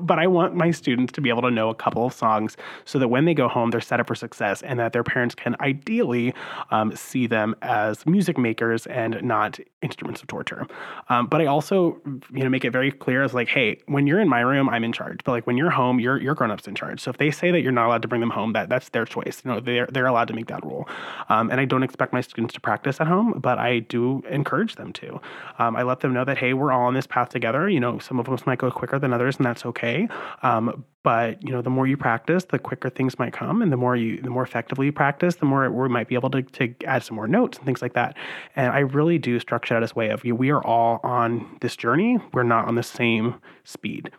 but 0.02 0.18
I 0.18 0.26
want 0.26 0.54
my 0.54 0.70
students 0.70 1.12
to 1.12 1.20
be 1.20 1.28
able 1.28 1.42
to 1.42 1.50
know 1.50 1.68
a 1.68 1.74
couple 1.74 2.06
of 2.06 2.12
songs 2.12 2.56
so 2.84 2.98
that 2.98 3.08
when 3.08 3.24
they 3.24 3.34
go 3.34 3.48
home, 3.48 3.70
they're 3.70 3.80
set 3.80 4.00
up 4.00 4.06
for 4.06 4.14
success 4.14 4.62
and 4.62 4.78
that 4.78 4.92
their 4.92 5.04
parents 5.04 5.34
can 5.34 5.56
ideally 5.60 6.32
um, 6.70 6.94
see 6.94 7.26
them 7.26 7.54
as 7.62 8.06
music 8.06 8.38
makers 8.38 8.86
and 8.86 9.22
not 9.22 9.58
instruments 9.82 10.22
of 10.22 10.28
torture. 10.28 10.66
Um, 11.08 11.26
but 11.26 11.40
I 11.40 11.46
also, 11.46 12.00
you 12.32 12.42
know, 12.44 12.48
make 12.48 12.64
it 12.64 12.70
very 12.70 12.92
clear 12.92 13.22
as 13.22 13.34
like, 13.34 13.48
hey, 13.48 13.78
when 13.86 14.06
you're 14.06 14.20
in 14.20 14.28
my 14.28 14.40
room, 14.40 14.68
I'm 14.68 14.84
in 14.84 14.92
charge. 14.92 15.20
But 15.24 15.32
like 15.32 15.46
when 15.46 15.56
you're 15.56 15.70
home, 15.70 16.00
you're 16.00 16.20
you're 16.20 16.34
grown 16.34 16.50
ups 16.50 16.68
in 16.68 16.74
charge. 16.74 17.00
So 17.00 17.10
if 17.10 17.18
they 17.18 17.30
say 17.30 17.50
that 17.50 17.60
you're 17.60 17.72
not 17.72 17.86
allowed 17.86 18.02
to 18.02 18.08
bring 18.08 18.20
them 18.20 18.30
home, 18.30 18.52
that 18.52 18.68
that's 18.68 18.90
their 18.90 19.04
choice. 19.04 19.42
You 19.44 19.52
know, 19.52 19.60
they're 19.60 19.88
they're 19.90 20.06
allowed 20.06 20.28
to 20.28 20.34
make 20.34 20.46
that 20.46 20.64
rule. 20.64 20.88
Um, 21.28 21.50
and 21.50 21.60
I 21.60 21.64
don't 21.64 21.82
expect 21.82 22.12
my 22.12 22.20
students 22.20 22.54
to 22.54 22.60
practice 22.60 23.00
at 23.00 23.06
home, 23.06 23.38
but 23.40 23.58
I 23.58 23.80
do 23.80 24.22
encourage 24.30 24.76
them 24.76 24.92
to. 24.94 25.20
Um, 25.58 25.76
I 25.76 25.82
let 25.82 26.00
them 26.00 26.12
know 26.12 26.24
that 26.24 26.38
hey, 26.38 26.54
we're 26.54 26.72
all 26.72 26.82
on 26.82 26.94
this 26.94 27.06
path 27.06 27.30
together. 27.30 27.68
You 27.68 27.80
know, 27.80 27.98
some 27.98 28.20
of 28.20 28.28
us 28.28 28.46
might 28.46 28.58
go 28.58 28.70
quicker 28.70 28.99
than 29.00 29.12
others, 29.12 29.36
and 29.36 29.46
that's 29.46 29.66
okay. 29.66 30.08
Um, 30.42 30.84
but 31.02 31.42
you 31.42 31.50
know, 31.50 31.62
the 31.62 31.70
more 31.70 31.86
you 31.86 31.96
practice, 31.96 32.44
the 32.44 32.58
quicker 32.58 32.90
things 32.90 33.18
might 33.18 33.32
come, 33.32 33.62
and 33.62 33.72
the 33.72 33.76
more 33.76 33.96
you, 33.96 34.20
the 34.20 34.30
more 34.30 34.42
effectively 34.42 34.86
you 34.86 34.92
practice, 34.92 35.36
the 35.36 35.46
more 35.46 35.70
we 35.70 35.88
might 35.88 36.08
be 36.08 36.14
able 36.14 36.30
to, 36.30 36.42
to 36.42 36.74
add 36.84 37.02
some 37.02 37.16
more 37.16 37.26
notes 37.26 37.56
and 37.58 37.66
things 37.66 37.82
like 37.82 37.94
that. 37.94 38.16
And 38.54 38.72
I 38.72 38.80
really 38.80 39.18
do 39.18 39.40
structure 39.40 39.74
that 39.74 39.82
as 39.82 39.96
way 39.96 40.10
of 40.10 40.24
you. 40.24 40.34
we 40.34 40.50
are 40.50 40.62
all 40.64 41.00
on 41.02 41.56
this 41.60 41.76
journey. 41.76 42.18
We're 42.32 42.42
not 42.42 42.68
on 42.68 42.74
the 42.74 42.82
same 42.82 43.36
speed 43.64 44.10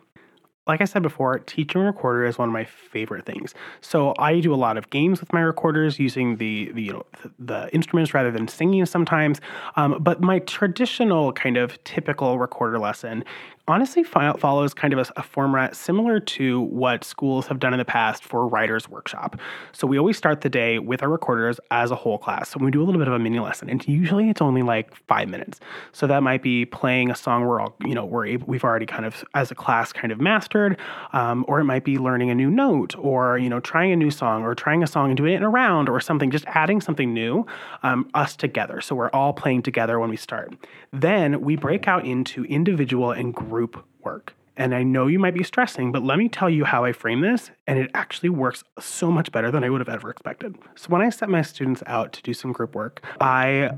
like 0.66 0.80
I 0.80 0.84
said 0.84 1.02
before, 1.02 1.38
teaching 1.40 1.80
recorder 1.80 2.24
is 2.24 2.38
one 2.38 2.48
of 2.48 2.52
my 2.52 2.64
favorite 2.64 3.26
things. 3.26 3.52
So 3.80 4.14
I 4.18 4.38
do 4.38 4.54
a 4.54 4.56
lot 4.56 4.76
of 4.76 4.90
games 4.90 5.20
with 5.20 5.32
my 5.32 5.40
recorders 5.40 5.98
using 5.98 6.36
the, 6.36 6.70
the 6.72 6.82
you 6.82 6.92
know 6.92 7.06
the, 7.22 7.32
the 7.38 7.74
instruments 7.74 8.14
rather 8.14 8.30
than 8.30 8.46
singing 8.46 8.86
sometimes. 8.86 9.40
Um, 9.76 9.98
but 10.00 10.20
my 10.20 10.38
traditional 10.40 11.32
kind 11.32 11.56
of 11.56 11.82
typical 11.82 12.38
recorder 12.38 12.78
lesson 12.78 13.24
honestly 13.68 14.02
follows 14.02 14.74
kind 14.74 14.92
of 14.92 14.98
a, 14.98 15.20
a, 15.20 15.22
format 15.22 15.76
similar 15.76 16.18
to 16.18 16.62
what 16.62 17.04
schools 17.04 17.46
have 17.46 17.60
done 17.60 17.72
in 17.72 17.78
the 17.78 17.84
past 17.84 18.24
for 18.24 18.46
writers 18.46 18.88
workshop. 18.88 19.38
So 19.70 19.86
we 19.86 19.98
always 19.98 20.16
start 20.16 20.40
the 20.40 20.48
day 20.48 20.80
with 20.80 21.02
our 21.02 21.08
recorders 21.08 21.60
as 21.70 21.92
a 21.92 21.94
whole 21.94 22.18
class. 22.18 22.50
So 22.50 22.58
we 22.58 22.72
do 22.72 22.82
a 22.82 22.84
little 22.84 22.98
bit 22.98 23.06
of 23.06 23.14
a 23.14 23.18
mini 23.20 23.38
lesson 23.38 23.70
and 23.70 23.86
usually 23.86 24.28
it's 24.28 24.42
only 24.42 24.62
like 24.62 24.94
five 25.06 25.28
minutes. 25.28 25.60
So 25.92 26.08
that 26.08 26.22
might 26.22 26.42
be 26.42 26.64
playing 26.64 27.10
a 27.10 27.14
song 27.14 27.46
we're 27.46 27.60
all 27.60 27.76
you 27.84 27.94
know 27.94 28.04
we're 28.04 28.26
able, 28.26 28.46
we've 28.48 28.64
already 28.64 28.86
kind 28.86 29.04
of 29.04 29.24
as 29.34 29.50
a 29.50 29.54
class 29.54 29.92
kind 29.92 30.12
of 30.12 30.20
mastered 30.20 30.76
um, 31.12 31.44
or 31.46 31.60
it 31.60 31.64
might 31.64 31.84
be 31.84 31.98
learning 31.98 32.30
a 32.30 32.34
new 32.34 32.50
note 32.50 32.96
or 32.98 33.38
you 33.38 33.48
know 33.48 33.60
trying 33.60 33.92
a 33.92 33.96
new 33.96 34.10
song 34.10 34.42
or 34.42 34.54
trying 34.56 34.82
a 34.82 34.86
song 34.86 35.10
and 35.10 35.16
doing 35.16 35.34
it 35.34 35.36
in 35.36 35.42
a 35.44 35.50
round 35.50 35.88
or 35.88 36.00
something 36.00 36.30
just 36.30 36.44
adding 36.48 36.80
something 36.80 37.14
new 37.14 37.46
um, 37.84 38.10
us 38.14 38.34
together. 38.34 38.80
So 38.80 38.96
we're 38.96 39.10
all 39.10 39.32
playing 39.32 39.62
together 39.62 40.00
when 40.00 40.10
we 40.10 40.16
start. 40.16 40.52
Then 40.92 41.40
we 41.40 41.54
break 41.54 41.86
out 41.86 42.04
into 42.04 42.44
individual 42.44 43.12
and 43.12 43.32
group 43.32 43.61
group 43.62 43.84
work. 44.02 44.34
And 44.56 44.74
I 44.74 44.82
know 44.82 45.06
you 45.06 45.18
might 45.18 45.34
be 45.34 45.44
stressing, 45.44 45.92
but 45.92 46.02
let 46.02 46.18
me 46.18 46.28
tell 46.28 46.50
you 46.50 46.64
how 46.64 46.84
I 46.84 46.92
frame 46.92 47.20
this, 47.20 47.50
and 47.66 47.78
it 47.78 47.90
actually 47.94 48.28
works 48.28 48.64
so 48.78 49.10
much 49.10 49.32
better 49.32 49.50
than 49.50 49.64
I 49.64 49.70
would 49.70 49.80
have 49.80 49.88
ever 49.88 50.10
expected. 50.10 50.56
So, 50.74 50.88
when 50.88 51.00
I 51.00 51.08
set 51.08 51.30
my 51.30 51.40
students 51.40 51.82
out 51.86 52.12
to 52.12 52.22
do 52.22 52.34
some 52.34 52.52
group 52.52 52.74
work, 52.74 53.02
I 53.20 53.70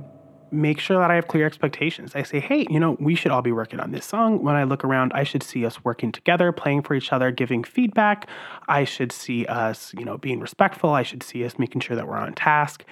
make 0.51 0.81
sure 0.81 0.99
that 0.99 1.11
I 1.11 1.17
have 1.17 1.29
clear 1.29 1.47
expectations. 1.47 2.15
I 2.15 2.23
say, 2.23 2.41
hey, 2.41 2.67
you 2.71 2.81
know, 2.81 2.97
we 3.01 3.15
should 3.15 3.33
all 3.33 3.43
be 3.43 3.53
working 3.53 3.81
on 3.81 3.91
this 3.91 4.07
song. 4.07 4.43
When 4.43 4.55
I 4.55 4.65
look 4.65 4.85
around, 4.85 5.13
I 5.13 5.25
should 5.25 5.43
see 5.43 5.67
us 5.67 5.85
working 5.85 6.13
together, 6.13 6.53
playing 6.53 6.83
for 6.83 6.95
each 6.95 7.13
other, 7.13 7.31
giving 7.31 7.65
feedback. 7.65 8.29
I 8.69 8.85
should 8.85 9.13
see 9.13 9.47
us, 9.47 9.93
you 9.99 10.05
know, 10.05 10.17
being 10.17 10.41
respectful. 10.41 10.91
I 10.91 11.03
should 11.03 11.23
see 11.23 11.45
us 11.45 11.59
making 11.59 11.81
sure 11.83 11.97
that 11.97 12.07
we're 12.07 12.17
on 12.17 12.33
task. 12.35 12.85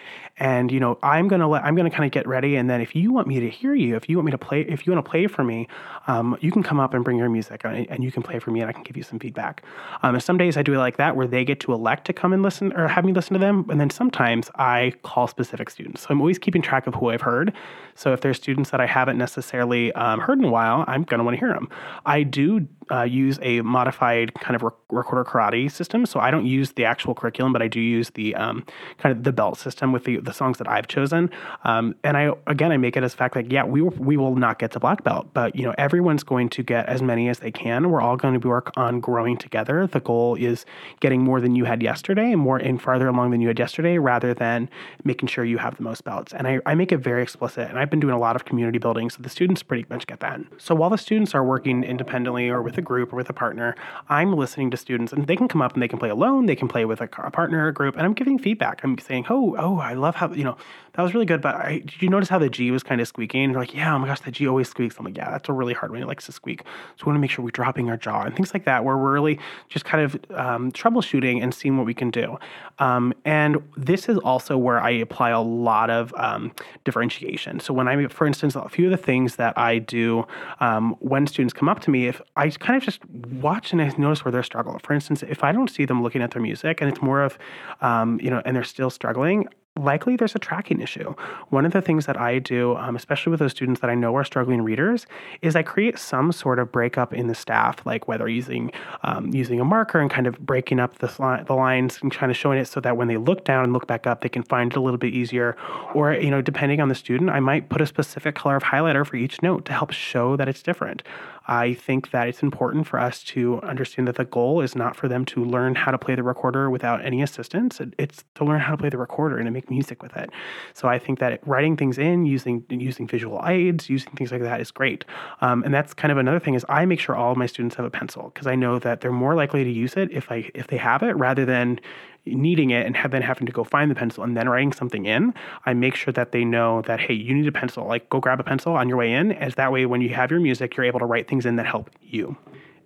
And, 0.43 0.73
you 0.73 0.81
know, 0.81 0.99
I'm 1.05 1.29
gonna 1.29 1.49
let 1.49 1.63
I'm 1.63 1.77
gonna 1.77 1.89
kind 1.89 2.05
of 2.05 2.11
get 2.11 2.27
ready. 2.27 2.57
And 2.57 2.69
then 2.69 2.81
if 2.81 2.97
you 2.97 3.13
want 3.13 3.29
me 3.29 3.39
to 3.39 3.49
hear 3.49 3.75
you, 3.75 3.95
if 3.95 4.09
you 4.09 4.17
want 4.17 4.27
me 4.27 4.33
to 4.33 4.39
play, 4.39 4.63
if 4.63 4.85
you 4.85 4.93
want 4.93 5.05
to 5.05 5.09
play 5.09 5.29
for 5.29 5.45
me, 5.45 5.69
um, 6.09 6.37
you 6.41 6.51
can 6.51 6.65
come 6.65 6.81
up 6.81 6.95
and 6.95 7.05
bring 7.05 7.17
your 7.17 7.29
music 7.29 7.61
and, 7.65 7.89
and, 7.89 8.03
you 8.03 8.11
can 8.11 8.25
play 8.25 8.41
for 8.41 8.51
me 8.51 8.61
and 8.61 8.69
I 8.69 8.73
can 8.73 8.83
give 8.83 8.97
you 8.97 9.05
some 9.05 9.21
feedback. 9.21 9.63
Um, 10.03 10.17
and 10.17 10.23
some 10.23 10.37
days 10.39 10.57
I 10.57 10.65
do 10.65 10.75
it 10.75 10.79
like 10.79 10.97
that 10.97 11.15
where 11.15 11.29
they 11.29 11.45
get 11.45 11.61
to 11.61 11.73
elect 11.73 12.07
to 12.07 12.13
come 12.13 12.33
and 12.33 12.43
listen 12.43 12.73
or 12.73 12.89
have 12.89 13.05
me 13.05 13.13
listen 13.13 13.35
to 13.35 13.39
them. 13.39 13.71
And 13.71 13.81
then 13.81 13.89
sometimes 13.89 14.51
I 14.57 14.95
call 15.05 15.29
specific 15.29 15.71
students. 15.71 16.03
So 16.03 16.09
I'm 16.11 16.21
always 16.21 16.41
keeping 16.41 16.61
track 16.61 16.89
of 16.89 16.95
who 16.97 17.11
I've 17.11 17.21
heard 17.21 17.53
so 17.95 18.13
if 18.13 18.21
there's 18.21 18.37
students 18.37 18.71
that 18.71 18.81
I 18.81 18.87
haven't 18.87 19.19
necessarily 19.19 19.93
um, 19.93 20.21
heard 20.21 20.39
in 20.39 20.45
a 20.45 20.51
while, 20.51 20.85
I'm 20.87 21.03
going 21.03 21.19
to 21.19 21.25
want 21.25 21.37
to 21.37 21.39
hear 21.39 21.53
them. 21.53 21.69
I 22.07 22.23
do 22.23 22.67
uh, 22.93 23.03
use 23.03 23.39
a 23.43 23.63
modified 23.63 24.35
kind 24.35 24.55
of 24.55 24.63
recorder 24.91 25.25
karate 25.25 25.71
system. 25.71 26.05
So 26.05 26.21
I 26.21 26.31
don't 26.31 26.47
use 26.47 26.73
the 26.73 26.85
actual 26.85 27.15
curriculum, 27.15 27.53
but 27.53 27.63
I 27.63 27.69
do 27.69 27.81
use 27.81 28.11
the 28.11 28.35
um, 28.35 28.65
kind 28.99 29.17
of 29.17 29.25
the 29.25 29.33
belt 29.33 29.59
system 29.59 29.93
with 29.93 30.05
the, 30.05 30.19
the 30.19 30.33
songs 30.33 30.59
that 30.59 30.69
I've 30.69 30.89
chosen. 30.89 31.31
Um, 31.65 31.95
and 32.05 32.17
I 32.17 32.33
again 32.47 32.71
I 32.71 32.77
make 32.77 32.97
it 32.97 33.03
as 33.03 33.15
fact 33.15 33.35
like 33.35 33.51
yeah 33.51 33.65
we 33.65 33.83
we 33.83 34.17
will 34.17 34.37
not 34.37 34.59
get 34.59 34.73
to 34.73 34.81
black 34.81 35.03
belt, 35.05 35.29
but 35.33 35.57
you 35.57 35.65
know 35.65 35.75
everyone's 35.79 36.23
going 36.23 36.49
to 36.51 36.63
get 36.63 36.87
as 36.87 37.03
many 37.03 37.29
as 37.29 37.39
they 37.39 37.51
can. 37.51 37.91
We're 37.91 38.03
all 38.03 38.17
going 38.17 38.39
to 38.39 38.49
work 38.49 38.73
on 38.77 39.01
growing 39.01 39.37
together. 39.37 39.87
The 39.87 40.01
goal 40.01 40.35
is 40.35 40.67
getting 41.01 41.23
more 41.23 41.41
than 41.41 41.55
you 41.55 41.65
had 41.65 41.83
yesterday 41.83 42.33
and 42.33 42.41
more 42.41 42.59
and 42.59 42.81
farther 42.81 43.09
along 43.09 43.31
than 43.31 43.41
you 43.41 43.49
had 43.49 43.59
yesterday, 43.59 43.99
rather 43.99 44.35
than 44.35 44.69
making 45.05 45.29
sure 45.29 45.45
you 45.45 45.59
have 45.59 45.77
the 45.77 45.83
most 45.83 46.05
belts. 46.05 46.33
And 46.33 46.47
I, 46.47 46.61
I 46.67 46.75
make 46.75 46.93
it 46.93 46.99
very 46.99 47.23
explicit. 47.23 47.69
And 47.69 47.79
I've 47.79 47.91
been 47.91 48.01
doing 48.01 48.15
a 48.15 48.19
lot 48.19 48.37
of 48.37 48.45
community 48.45 48.79
building, 48.79 49.09
so 49.09 49.23
the 49.23 49.29
students 49.29 49.63
pretty 49.63 49.87
much 49.89 50.07
get 50.07 50.21
that. 50.21 50.41
So 50.59 50.75
while 50.75 50.91
the 50.91 50.99
students 50.99 51.35
are 51.35 51.45
working 51.45 51.85
independently 51.85 52.49
or 52.49 52.63
with 52.63 52.79
group 52.83 53.13
or 53.13 53.17
with 53.17 53.31
a 53.31 53.33
partner, 53.33 53.75
I'm 54.09 54.33
listening 54.35 54.71
to 54.73 54.77
students 54.77 55.13
and 55.13 55.27
they 55.27 55.37
can 55.37 55.49
come 55.49 55.63
up 55.63 55.75
and 55.75 55.83
they 55.83 55.89
can 55.89 55.99
play 55.99 56.11
alone, 56.11 56.47
they 56.47 56.57
can 56.57 56.69
play 56.69 56.85
with 56.85 57.01
a, 57.01 57.09
a 57.19 57.31
partner 57.31 57.65
or 57.65 57.69
a 57.69 57.73
group, 57.73 57.97
and 57.97 58.05
I'm 58.05 58.15
giving 58.15 58.39
feedback. 58.39 58.81
I'm 58.83 58.99
saying, 58.99 59.27
oh, 59.31 59.57
oh, 59.59 59.79
I 59.79 59.95
love 59.95 60.17
how, 60.17 60.33
you 60.33 60.45
know, 60.45 60.57
that 60.95 61.03
was 61.03 61.15
really 61.15 61.27
good. 61.27 61.41
But 61.41 61.55
I, 61.55 61.79
did 61.79 62.03
you 62.03 62.09
notice 62.09 62.29
how 62.29 62.39
the 62.39 62.49
G 62.49 62.71
was 62.71 62.83
kind 62.83 63.01
of 63.01 63.09
squeaking? 63.09 63.53
They're 63.53 63.61
like, 63.61 63.75
yeah, 63.75 63.95
oh 63.95 63.99
my 63.99 64.07
gosh, 64.07 64.21
the 64.21 64.31
G 64.31 64.47
always 64.47 64.69
squeaks. 64.69 64.97
I'm 64.99 65.05
like, 65.05 65.17
yeah, 65.17 65.31
that's 65.31 65.49
a 65.49 65.53
really 65.53 65.75
hard 65.75 65.93
one. 65.93 66.03
It 66.03 66.07
likes 66.07 66.27
to 66.27 66.33
squeak. 66.33 66.63
So 66.97 67.05
we 67.05 67.11
want 67.11 67.17
to 67.17 67.21
make 67.21 67.31
sure 67.31 67.45
we're 67.45 67.51
dropping 67.51 67.89
our 67.91 67.97
jaw 67.97 68.23
and 68.23 68.35
things 68.35 68.53
like 68.53 68.65
that, 68.65 68.85
where 68.85 68.97
we're 68.97 69.13
really 69.13 69.39
just 69.69 69.85
kind 69.85 70.05
of 70.05 70.15
um, 70.39 70.73
troubleshooting 70.73 71.43
and 71.43 71.55
seeing 71.55 71.77
what 71.77 71.87
we 71.87 71.95
can 71.95 72.11
do. 72.11 72.39
Um, 72.79 73.15
and 73.25 73.63
this 73.77 74.09
is 74.09 74.19
also 74.19 74.59
where 74.59 74.81
I 74.81 74.91
apply 74.91 75.31
a 75.31 75.41
lot 75.41 75.91
of 75.91 76.13
um, 76.17 76.53
differentiation. 76.85 77.61
So 77.61 77.73
when 77.73 77.89
I, 77.89 78.07
for 78.09 78.27
instance, 78.27 78.55
a 78.55 78.69
few 78.69 78.87
of 78.87 78.91
the 78.91 78.97
things 78.97 79.37
that 79.37 79.57
I 79.57 79.79
do 79.79 80.27
um, 80.61 80.97
when 81.01 81.27
students 81.27 81.53
come 81.53 81.69
up 81.69 81.81
to 81.81 81.91
me, 81.91 82.07
if 82.07 82.21
I 82.37 82.51
kind 82.51 82.77
of 82.77 82.83
just 82.83 83.05
watch 83.41 83.73
and 83.73 83.81
I 83.81 83.93
notice 83.97 84.25
where 84.25 84.33
they're 84.33 84.43
struggling. 84.43 84.79
For 84.81 84.93
instance, 84.93 85.23
if 85.23 85.43
I 85.45 85.53
don't 85.53 85.69
see 85.69 85.85
them 85.85 86.03
looking 86.03 86.23
at 86.23 86.33
their 86.33 86.43
music 86.43 86.81
and 86.81 86.91
it's 86.91 87.03
more 87.03 87.23
of, 87.23 87.39
um, 87.81 88.21
you 88.21 88.31
know, 88.31 88.43
and 88.45 88.55
they're 88.55 88.65
still 88.65 88.91
struggling, 88.91 89.47
likely 89.79 90.17
there's 90.17 90.35
a 90.35 90.39
tracking 90.39 90.81
issue. 90.81 91.15
One 91.49 91.65
of 91.65 91.73
the 91.73 91.81
things 91.81 92.05
that 92.07 92.21
I 92.21 92.39
do, 92.39 92.77
um, 92.77 92.95
especially 92.95 93.31
with 93.31 93.41
those 93.41 93.53
students 93.53 93.81
that 93.81 93.89
I 93.89 93.95
know 93.95 94.15
are 94.17 94.25
struggling 94.25 94.63
readers, 94.63 95.07
is 95.41 95.57
I 95.57 95.63
create 95.63 95.99
some 95.99 96.31
sort 96.31 96.59
of 96.59 96.71
breakup 96.71 97.15
in 97.15 97.27
the 97.27 97.35
staff, 97.35 97.85
like 97.87 98.07
whether 98.07 98.29
using 98.29 98.71
um, 99.03 99.33
using 99.33 99.61
a 99.61 99.65
marker 99.65 99.99
and 99.99 100.11
kind 100.11 100.27
of 100.27 100.39
breaking 100.41 100.79
up 100.79 100.99
the, 100.99 101.07
the 101.47 101.55
lines 101.55 101.99
and 102.03 102.13
kind 102.13 102.31
of 102.31 102.37
showing 102.37 102.59
it 102.59 102.67
so 102.67 102.81
that 102.81 102.97
when 102.97 103.09
they 103.09 103.17
look 103.17 103.45
down 103.45 103.65
and 103.65 103.73
look 103.73 103.87
back 103.87 104.07
up, 104.07 104.21
they 104.21 104.29
can 104.29 104.43
find 104.43 104.73
it 104.73 104.77
a 104.77 104.81
little 104.81 104.99
bit 104.99 105.15
easier. 105.15 105.57
Or 105.95 106.13
you 106.13 106.31
know, 106.31 106.43
depending 106.43 106.81
on 106.81 106.89
the 106.89 106.95
student, 106.95 107.31
I 107.31 107.41
might 107.41 107.71
put 107.71 107.81
a 107.81 107.87
specific 107.87 108.35
color 108.35 108.57
of 108.57 108.65
highlighter 108.65 109.07
for 109.07 109.17
each 109.17 109.43
note 109.43 109.65
to 109.67 109.73
help 109.73 109.91
show 109.93 110.37
that 110.37 110.49
it's 110.49 110.63
different. 110.63 111.03
I 111.47 111.75
think 111.75 112.11
that 112.11 112.29
it's 112.29 112.43
important 112.43 112.87
for 112.87 112.99
us 112.99 113.23
to 113.25 113.61
understand 113.63 114.09
that 114.09 114.17
the 114.17 114.25
goal 114.25 114.61
is 114.61 114.77
not 114.77 114.97
for 114.97 115.09
them 115.09 115.25
to 115.27 115.45
learn 115.45 115.75
how 115.75 115.91
to 115.91 115.99
play 115.99 116.15
the 116.15 116.23
recorder 116.23 116.71
without 116.71 117.05
any 117.05 117.23
assistance. 117.23 117.81
It's 117.99 118.25
to 118.37 118.45
learn 118.45 118.61
how 118.61 118.73
to 118.73 118.77
play 118.79 118.89
the 118.89 118.99
recorder 118.99 119.39
and 119.39 119.47
to 119.47 119.51
make 119.51 119.71
music 119.71 120.03
with 120.03 120.17
it. 120.17 120.31
So 120.75 120.89
I 120.89 120.99
think 120.99 121.19
that 121.19 121.47
writing 121.47 121.77
things 121.77 121.99
in, 121.99 122.27
using 122.27 122.65
using 122.69 123.07
visual 123.07 123.43
aids, 123.47 123.91
using 123.91 124.13
things 124.13 124.33
like 124.33 124.43
that 124.43 124.61
is 124.61 124.71
great. 124.71 125.05
Um, 125.41 125.63
and 125.65 125.73
that's 125.75 125.95
kind 125.95 126.13
of 126.13 126.19
another 126.19 126.41
thing 126.41 126.55
is 126.55 126.65
I 126.69 126.85
make 126.87 127.01
sure 127.01 127.17
all 127.17 127.33
of 127.33 127.39
my 127.39 127.47
students 127.47 127.77
have 127.77 127.85
a 127.85 127.91
pencil 127.91 128.31
because 128.33 128.47
I 128.47 128.55
know 128.55 128.79
that 128.79 129.01
they're 129.01 129.13
more 129.13 129.35
likely 129.35 129.65
to 129.65 129.71
use 129.71 129.95
it 129.95 130.11
if 130.13 130.31
I 130.31 130.51
if 130.55 130.69
they 130.69 130.77
have 130.79 131.03
it 131.03 131.17
rather 131.17 131.45
than 131.45 131.81
needing 132.25 132.71
it 132.71 132.87
and 132.87 132.97
have, 132.97 133.11
then 133.11 133.23
having 133.23 133.47
to 133.47 133.53
go 133.53 133.65
find 133.65 133.91
the 133.91 133.95
pencil 133.95 134.23
and 134.23 134.37
then 134.37 134.49
writing 134.49 134.73
something 134.73 135.07
in, 135.07 135.35
I 135.67 135.75
make 135.75 135.95
sure 135.95 136.13
that 136.13 136.33
they 136.33 136.45
know 136.45 136.83
that, 136.83 137.01
hey, 137.01 137.15
you 137.15 137.35
need 137.35 137.47
a 137.47 137.53
pencil. 137.53 137.87
Like, 137.87 138.09
go 138.09 138.21
grab 138.21 138.39
a 138.39 138.45
pencil 138.45 138.75
on 138.75 138.89
your 138.89 138.99
way 138.99 139.13
in, 139.13 139.33
as 139.33 139.57
that 139.57 139.73
way, 139.73 139.87
when 139.87 140.01
you 140.01 140.11
have 140.11 140.31
your 140.31 140.41
music, 140.41 140.77
you're 140.77 140.87
able 140.87 141.01
to 141.01 141.07
write 141.07 141.29
things 141.29 141.47
in 141.47 141.57
that 141.57 141.67
help 141.67 141.91
you. 142.01 142.37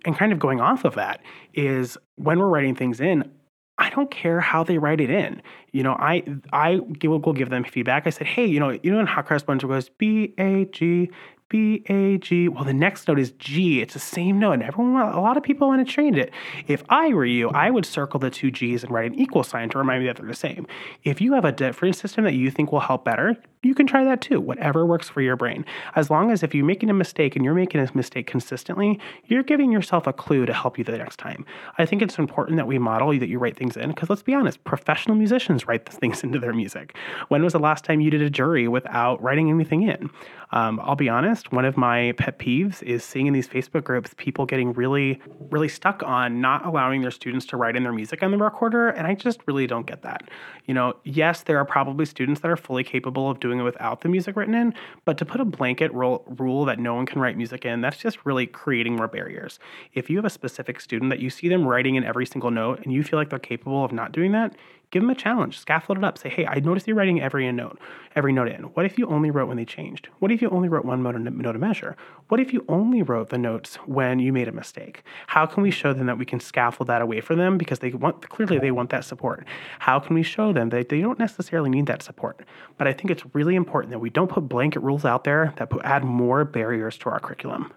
And 0.05 0.17
kind 0.17 0.31
of 0.31 0.39
going 0.39 0.61
off 0.61 0.85
of 0.85 0.95
that 0.95 1.21
is 1.53 1.97
when 2.15 2.39
we're 2.39 2.47
writing 2.47 2.75
things 2.75 2.99
in, 2.99 3.31
I 3.79 3.91
don't 3.91 4.09
care 4.09 4.39
how 4.39 4.63
they 4.63 4.79
write 4.79 4.99
it 5.01 5.11
in. 5.11 5.41
You 5.71 5.83
know, 5.83 5.93
I 5.93 6.23
I 6.51 6.79
will 7.03 7.19
give 7.19 7.51
them 7.51 7.63
feedback. 7.63 8.07
I 8.07 8.09
said, 8.09 8.25
hey, 8.25 8.45
you 8.45 8.59
know, 8.59 8.71
you 8.81 8.91
know, 8.91 8.99
in 8.99 9.05
Hot 9.05 9.27
Cross 9.27 9.43
buns 9.43 9.63
it 9.63 9.67
goes 9.67 9.89
B 9.89 10.33
A 10.39 10.65
G 10.65 11.11
B 11.49 11.83
A 11.87 12.17
G. 12.17 12.47
Well, 12.47 12.63
the 12.63 12.73
next 12.73 13.07
note 13.07 13.19
is 13.19 13.31
G. 13.31 13.81
It's 13.81 13.93
the 13.93 13.99
same 13.99 14.39
note, 14.39 14.53
and 14.53 14.63
everyone, 14.63 15.01
a 15.01 15.21
lot 15.21 15.37
of 15.37 15.43
people 15.43 15.67
want 15.67 15.85
to 15.85 15.93
change 15.93 16.17
it. 16.17 16.31
If 16.67 16.83
I 16.89 17.13
were 17.13 17.25
you, 17.25 17.49
I 17.49 17.69
would 17.69 17.85
circle 17.85 18.19
the 18.19 18.29
two 18.29 18.51
G's 18.51 18.83
and 18.83 18.91
write 18.91 19.11
an 19.11 19.19
equal 19.19 19.43
sign 19.43 19.69
to 19.69 19.77
remind 19.77 20.01
me 20.01 20.07
that 20.07 20.17
they're 20.17 20.27
the 20.27 20.35
same. 20.35 20.67
If 21.03 21.21
you 21.21 21.33
have 21.33 21.45
a 21.45 21.51
different 21.51 21.95
system 21.95 22.23
that 22.25 22.33
you 22.33 22.51
think 22.51 22.71
will 22.71 22.81
help 22.81 23.05
better, 23.05 23.37
you 23.63 23.73
can 23.73 23.87
try 23.87 24.03
that 24.03 24.21
too, 24.21 24.39
whatever 24.39 24.85
works 24.85 25.09
for 25.09 25.21
your 25.21 25.35
brain. 25.35 25.65
As 25.95 26.09
long 26.09 26.31
as 26.31 26.43
if 26.43 26.53
you're 26.53 26.65
making 26.65 26.89
a 26.89 26.93
mistake 26.93 27.35
and 27.35 27.43
you're 27.43 27.53
making 27.53 27.81
a 27.81 27.89
mistake 27.93 28.27
consistently, 28.27 28.99
you're 29.25 29.43
giving 29.43 29.71
yourself 29.71 30.07
a 30.07 30.13
clue 30.13 30.45
to 30.45 30.53
help 30.53 30.77
you 30.77 30.83
the 30.83 30.97
next 30.97 31.17
time. 31.17 31.45
I 31.77 31.85
think 31.85 32.01
it's 32.01 32.17
important 32.17 32.57
that 32.57 32.67
we 32.67 32.77
model 32.77 33.07
that 33.07 33.29
you 33.29 33.39
write 33.39 33.55
things 33.55 33.77
in 33.77 33.89
because 33.89 34.09
let's 34.09 34.21
be 34.21 34.33
honest, 34.33 34.63
professional 34.63 35.15
musicians 35.15 35.67
write 35.67 35.87
things 35.89 36.23
into 36.23 36.39
their 36.39 36.53
music. 36.53 36.95
When 37.29 37.43
was 37.43 37.53
the 37.53 37.59
last 37.59 37.85
time 37.85 38.01
you 38.01 38.11
did 38.11 38.21
a 38.21 38.29
jury 38.29 38.67
without 38.67 39.21
writing 39.21 39.49
anything 39.49 39.83
in? 39.83 40.09
Um, 40.51 40.79
I'll 40.81 40.95
be 40.95 41.09
honest, 41.09 41.51
one 41.51 41.65
of 41.65 41.75
my 41.75 42.13
pet 42.17 42.39
peeves 42.39 42.81
is 42.83 43.03
seeing 43.03 43.27
in 43.27 43.33
these 43.33 43.47
Facebook 43.47 43.83
groups 43.83 44.13
people 44.17 44.45
getting 44.45 44.71
really, 44.73 45.21
really 45.49 45.67
stuck 45.67 46.03
on 46.03 46.39
not 46.39 46.65
allowing 46.65 47.01
their 47.01 47.11
students 47.11 47.45
to 47.47 47.57
write 47.57 47.75
in 47.75 47.83
their 47.83 47.91
music 47.91 48.23
on 48.23 48.31
the 48.31 48.37
recorder. 48.37 48.89
And 48.89 49.05
I 49.07 49.13
just 49.13 49.41
really 49.45 49.67
don't 49.67 49.85
get 49.85 50.03
that. 50.03 50.29
You 50.65 50.73
know, 50.73 50.95
yes, 51.03 51.41
there 51.41 51.57
are 51.57 51.65
probably 51.65 52.05
students 52.05 52.41
that 52.41 52.51
are 52.51 52.57
fully 52.57 52.83
capable 52.83 53.29
of 53.29 53.39
doing 53.39 53.46
it 53.51 53.63
without 53.63 54.01
the 54.01 54.09
music 54.09 54.35
written 54.35 54.53
in, 54.53 54.73
but 55.05 55.17
to 55.17 55.25
put 55.25 55.41
a 55.41 55.45
blanket 55.45 55.93
rule, 55.93 56.23
rule 56.37 56.65
that 56.65 56.79
no 56.79 56.95
one 56.95 57.05
can 57.05 57.21
write 57.21 57.37
music 57.37 57.65
in, 57.65 57.81
that's 57.81 57.97
just 57.97 58.25
really 58.25 58.45
creating 58.45 58.95
more 58.95 59.07
barriers. 59.07 59.59
If 59.93 60.09
you 60.09 60.17
have 60.17 60.25
a 60.25 60.29
specific 60.29 60.79
student 60.81 61.09
that 61.09 61.19
you 61.19 61.29
see 61.29 61.47
them 61.47 61.65
writing 61.65 61.95
in 61.95 62.03
every 62.03 62.25
single 62.25 62.51
note 62.51 62.81
and 62.83 62.93
you 62.93 63.03
feel 63.03 63.17
like 63.17 63.29
they're 63.29 63.39
capable 63.39 63.83
of 63.83 63.91
not 63.91 64.11
doing 64.11 64.31
that, 64.33 64.55
give 64.91 65.01
them 65.01 65.09
a 65.09 65.15
challenge, 65.15 65.59
scaffold 65.59 65.97
it 65.97 66.03
up. 66.03 66.17
Say, 66.17 66.29
hey, 66.29 66.45
I 66.45 66.59
noticed 66.59 66.87
you're 66.87 66.95
writing 66.95 67.21
every 67.21 67.51
note, 67.51 67.79
every 68.15 68.31
note 68.31 68.47
in. 68.47 68.63
What 68.63 68.85
if 68.85 68.97
you 68.97 69.07
only 69.07 69.31
wrote 69.31 69.47
when 69.47 69.57
they 69.57 69.65
changed? 69.65 70.09
What 70.19 70.31
if 70.31 70.41
you 70.41 70.49
only 70.49 70.69
wrote 70.69 70.85
one 70.85 71.03
note, 71.03 71.17
note 71.17 71.55
of 71.55 71.61
measure? 71.61 71.95
What 72.29 72.39
if 72.39 72.53
you 72.53 72.65
only 72.69 73.01
wrote 73.01 73.29
the 73.29 73.37
notes 73.37 73.75
when 73.85 74.19
you 74.19 74.31
made 74.31 74.47
a 74.47 74.51
mistake? 74.51 75.03
How 75.27 75.45
can 75.45 75.63
we 75.63 75.71
show 75.71 75.93
them 75.93 76.07
that 76.07 76.17
we 76.17 76.25
can 76.25 76.39
scaffold 76.39 76.87
that 76.87 77.01
away 77.01 77.21
for 77.21 77.35
them 77.35 77.57
because 77.57 77.79
they 77.79 77.91
want 77.91 78.27
clearly 78.29 78.59
they 78.59 78.71
want 78.71 78.89
that 78.91 79.05
support? 79.05 79.45
How 79.79 79.99
can 79.99 80.15
we 80.15 80.23
show 80.23 80.53
them 80.53 80.69
that 80.69 80.89
they 80.89 81.01
don't 81.01 81.19
necessarily 81.19 81.69
need 81.69 81.87
that 81.87 82.01
support? 82.01 82.41
But 82.77 82.87
I 82.87 82.93
think 82.93 83.11
it's 83.11 83.23
really 83.33 83.55
important 83.55 83.91
that 83.91 83.99
we 83.99 84.09
don't 84.09 84.29
put 84.29 84.47
blanket 84.47 84.79
rules 84.79 85.05
out 85.05 85.23
there 85.23 85.53
that 85.57 85.69
put, 85.69 85.83
add 85.83 86.03
more 86.03 86.45
barriers 86.45 86.97
to 86.99 87.09
our 87.09 87.19
curriculum. 87.19 87.73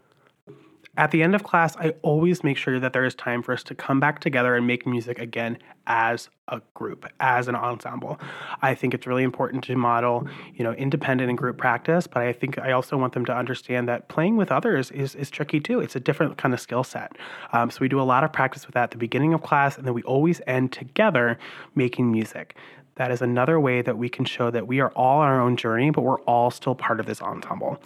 At 1.00 1.12
the 1.12 1.22
end 1.22 1.34
of 1.34 1.44
class, 1.44 1.78
I 1.78 1.94
always 2.02 2.44
make 2.44 2.58
sure 2.58 2.78
that 2.78 2.92
there 2.92 3.06
is 3.06 3.14
time 3.14 3.42
for 3.42 3.54
us 3.54 3.62
to 3.62 3.74
come 3.74 4.00
back 4.00 4.20
together 4.20 4.54
and 4.54 4.66
make 4.66 4.86
music 4.86 5.18
again 5.18 5.56
as 5.86 6.28
a 6.48 6.60
group, 6.74 7.06
as 7.20 7.48
an 7.48 7.54
ensemble. 7.54 8.20
I 8.60 8.74
think 8.74 8.92
it's 8.92 9.06
really 9.06 9.22
important 9.22 9.64
to 9.64 9.76
model, 9.76 10.28
you 10.52 10.62
know, 10.62 10.72
independent 10.72 11.30
and 11.30 11.38
group 11.38 11.56
practice, 11.56 12.06
but 12.06 12.22
I 12.22 12.34
think 12.34 12.58
I 12.58 12.72
also 12.72 12.98
want 12.98 13.14
them 13.14 13.24
to 13.24 13.34
understand 13.34 13.88
that 13.88 14.10
playing 14.10 14.36
with 14.36 14.52
others 14.52 14.90
is, 14.90 15.14
is 15.14 15.30
tricky 15.30 15.58
too. 15.58 15.80
It's 15.80 15.96
a 15.96 16.00
different 16.00 16.36
kind 16.36 16.52
of 16.52 16.60
skill 16.60 16.84
set. 16.84 17.16
Um, 17.54 17.70
so 17.70 17.78
we 17.80 17.88
do 17.88 17.98
a 17.98 18.02
lot 18.02 18.22
of 18.22 18.30
practice 18.30 18.66
with 18.66 18.74
that 18.74 18.82
at 18.82 18.90
the 18.90 18.98
beginning 18.98 19.32
of 19.32 19.42
class, 19.42 19.78
and 19.78 19.86
then 19.86 19.94
we 19.94 20.02
always 20.02 20.42
end 20.46 20.70
together 20.70 21.38
making 21.74 22.12
music. 22.12 22.56
That 22.96 23.10
is 23.10 23.22
another 23.22 23.58
way 23.58 23.80
that 23.80 23.96
we 23.96 24.10
can 24.10 24.26
show 24.26 24.50
that 24.50 24.66
we 24.66 24.80
are 24.80 24.90
all 24.90 25.20
on 25.20 25.28
our 25.28 25.40
own 25.40 25.56
journey, 25.56 25.88
but 25.88 26.02
we're 26.02 26.20
all 26.24 26.50
still 26.50 26.74
part 26.74 27.00
of 27.00 27.06
this 27.06 27.22
ensemble. 27.22 27.80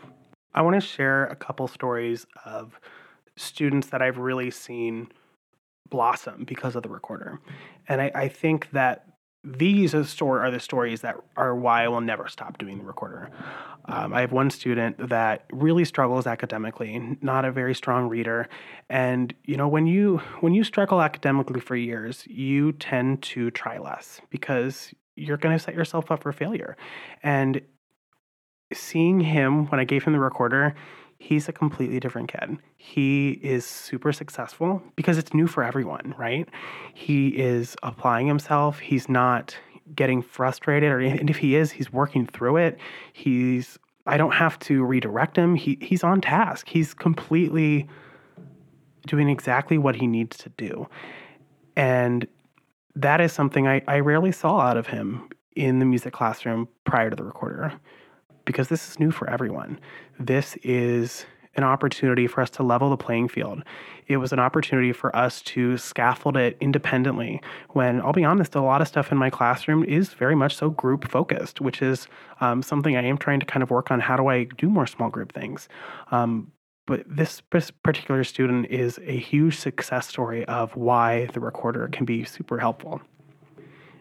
I 0.53 0.63
want 0.63 0.75
to 0.75 0.81
share 0.81 1.27
a 1.27 1.37
couple 1.37 1.69
stories 1.69 2.27
of 2.45 2.81
students 3.37 3.89
that 3.89 4.03
I've 4.03 4.19
really 4.19 4.51
seen 4.51 5.09
blossom 5.91 6.45
because 6.45 6.77
of 6.77 6.83
the 6.83 6.89
recorder. 6.89 7.41
And 7.89 8.01
I, 8.01 8.11
I 8.15 8.29
think 8.29 8.71
that 8.73 9.07
these 9.45 9.95
are, 9.95 10.05
story, 10.05 10.41
are 10.41 10.51
the 10.51 10.61
stories 10.61 11.03
that 11.03 11.17
are 11.37 11.55
why 11.55 11.85
I 11.85 11.89
will 11.89 12.01
never 12.01 12.29
stop 12.29 12.57
doing 12.57 12.79
the 12.79 12.85
recorder. 12.85 13.31
Um, 13.87 14.15
I 14.15 14.23
have 14.23 14.33
one 14.33 14.49
student 14.49 15.09
that 15.11 15.45
really 15.53 15.85
struggles 15.85 16.27
academically, 16.27 17.19
not 17.21 17.45
a 17.45 17.53
very 17.53 17.75
strong 17.75 18.09
reader, 18.09 18.49
and 18.89 19.35
you 19.45 19.59
know 19.59 19.69
when 19.69 19.87
you 19.87 20.23
when 20.41 20.55
you 20.55 20.65
struggle 20.65 21.03
academically 21.03 21.61
for 21.61 21.77
years, 21.77 22.25
you 22.27 22.73
tend 22.73 23.23
to 23.25 23.51
try 23.51 23.77
less 23.77 24.23
because 24.31 24.95
you're 25.17 25.37
going 25.37 25.57
to 25.57 25.63
set 25.63 25.75
yourself 25.75 26.11
up 26.11 26.23
for 26.23 26.33
failure. 26.33 26.79
And 27.23 27.61
seeing 28.73 29.21
him 29.21 29.67
when 29.67 29.81
I 29.81 29.85
gave 29.85 30.05
him 30.05 30.15
the 30.15 30.19
recorder, 30.19 30.75
he's 31.25 31.49
a 31.49 31.53
completely 31.53 31.99
different 31.99 32.29
kid. 32.29 32.59
He 32.77 33.31
is 33.43 33.65
super 33.65 34.13
successful 34.13 34.83
because 34.95 35.17
it's 35.17 35.33
new 35.33 35.47
for 35.47 35.65
everyone, 35.65 36.15
right? 36.19 36.47
He 36.93 37.29
is 37.29 37.77
applying 37.83 38.27
himself. 38.27 38.79
He's 38.79 39.09
not 39.09 39.57
getting 39.95 40.23
frustrated 40.23 40.91
or 40.91 41.01
and 41.01 41.31
if 41.31 41.39
he 41.39 41.57
is, 41.57 41.71
he's 41.73 41.93
working 41.93 42.27
through 42.27 42.59
it. 42.59 42.79
He's 43.13 43.79
I 44.07 44.19
don't 44.19 44.33
have 44.33 44.59
to 44.61 44.85
redirect 44.85 45.37
him. 45.37 45.55
He 45.55 45.79
he's 45.81 46.05
on 46.05 46.21
task. 46.21 46.69
He's 46.69 46.93
completely 46.93 47.89
doing 49.07 49.31
exactly 49.31 49.79
what 49.79 49.97
he 49.97 50.07
needs 50.07 50.37
to 50.39 50.51
do. 50.51 50.87
And 51.75 52.27
that 52.97 53.21
is 53.21 53.33
something 53.33 53.67
I, 53.67 53.83
I 53.89 54.01
rarely 54.01 54.31
saw 54.31 54.61
out 54.61 54.77
of 54.77 54.87
him 54.87 55.29
in 55.57 55.79
the 55.79 55.85
music 55.85 56.13
classroom 56.13 56.69
prior 56.85 57.11
to 57.11 57.17
the 57.17 57.25
recorder 57.25 57.73
because 58.45 58.69
this 58.69 58.89
is 58.89 58.99
new 58.99 59.11
for 59.11 59.29
everyone. 59.29 59.79
This 60.19 60.57
is 60.63 61.27
an 61.57 61.65
opportunity 61.65 62.27
for 62.27 62.41
us 62.41 62.51
to 62.51 62.63
level 62.63 62.91
the 62.91 62.97
playing 62.97 63.29
field. 63.29 63.63
It 64.07 64.17
was 64.17 64.33
an 64.33 64.39
opportunity 64.39 64.93
for 64.93 65.15
us 65.15 65.41
to 65.43 65.77
scaffold 65.77 66.37
it 66.37 66.57
independently. 66.61 67.41
When 67.71 68.01
I'll 68.01 68.13
be 68.13 68.25
honest, 68.25 68.55
a 68.55 68.61
lot 68.61 68.81
of 68.81 68.89
stuff 68.89 69.13
in 69.13 69.19
my 69.19 69.31
classroom 69.31 69.85
is 69.85 70.15
very 70.15 70.35
much 70.35 70.57
so 70.57 70.71
group 70.71 71.09
focused, 71.11 71.61
which 71.61 71.81
is 71.81 72.09
um, 72.41 72.63
something 72.63 72.97
I 72.97 73.05
am 73.05 73.19
trying 73.19 73.41
to 73.41 73.47
kind 73.47 73.63
of 73.63 73.71
work 73.71 73.91
on. 73.91 74.01
How 74.01 74.17
do 74.17 74.27
I 74.27 74.45
do 74.45 74.69
more 74.69 74.87
small 74.87 75.11
group 75.11 75.33
things? 75.33 75.69
Um, 76.11 76.51
but 76.87 77.03
this 77.07 77.41
particular 77.83 78.25
student 78.25 78.67
is 78.67 78.99
a 79.05 79.17
huge 79.17 79.57
success 79.57 80.07
story 80.07 80.45
of 80.47 80.77
why 80.77 81.27
the 81.33 81.41
recorder 81.41 81.89
can 81.89 82.05
be 82.05 82.25
super 82.25 82.59
helpful. 82.59 83.01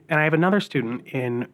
And 0.09 0.19
I 0.19 0.25
have 0.25 0.33
another 0.33 0.59
student 0.59 1.07
in 1.07 1.47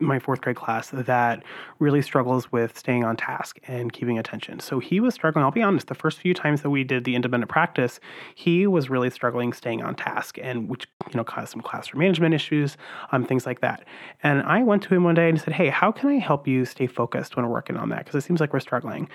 my 0.00 0.18
fourth 0.18 0.40
grade 0.40 0.56
class 0.56 0.90
that 0.90 1.42
really 1.78 2.02
struggles 2.02 2.50
with 2.50 2.76
staying 2.78 3.04
on 3.04 3.16
task 3.16 3.58
and 3.66 3.92
keeping 3.92 4.18
attention. 4.18 4.60
So 4.60 4.78
he 4.78 5.00
was 5.00 5.14
struggling. 5.14 5.44
I'll 5.44 5.50
be 5.50 5.62
honest, 5.62 5.88
the 5.88 5.94
first 5.94 6.18
few 6.18 6.34
times 6.34 6.62
that 6.62 6.70
we 6.70 6.84
did 6.84 7.04
the 7.04 7.14
independent 7.14 7.50
practice, 7.50 8.00
he 8.34 8.66
was 8.66 8.90
really 8.90 9.10
struggling 9.10 9.52
staying 9.52 9.82
on 9.82 9.94
task, 9.94 10.38
and 10.42 10.68
which 10.68 10.86
you 11.08 11.16
know 11.16 11.24
caused 11.24 11.52
some 11.52 11.60
classroom 11.60 12.00
management 12.00 12.34
issues, 12.34 12.76
um, 13.12 13.24
things 13.24 13.46
like 13.46 13.60
that. 13.60 13.84
And 14.22 14.42
I 14.42 14.62
went 14.62 14.82
to 14.84 14.94
him 14.94 15.04
one 15.04 15.14
day 15.14 15.28
and 15.28 15.40
said, 15.40 15.54
"Hey, 15.54 15.68
how 15.68 15.92
can 15.92 16.08
I 16.08 16.18
help 16.18 16.48
you 16.48 16.64
stay 16.64 16.86
focused 16.86 17.36
when 17.36 17.44
we're 17.44 17.52
working 17.52 17.76
on 17.76 17.90
that? 17.90 18.04
Because 18.04 18.14
it 18.16 18.26
seems 18.26 18.40
like 18.40 18.52
we're 18.52 18.60
struggling." 18.60 19.08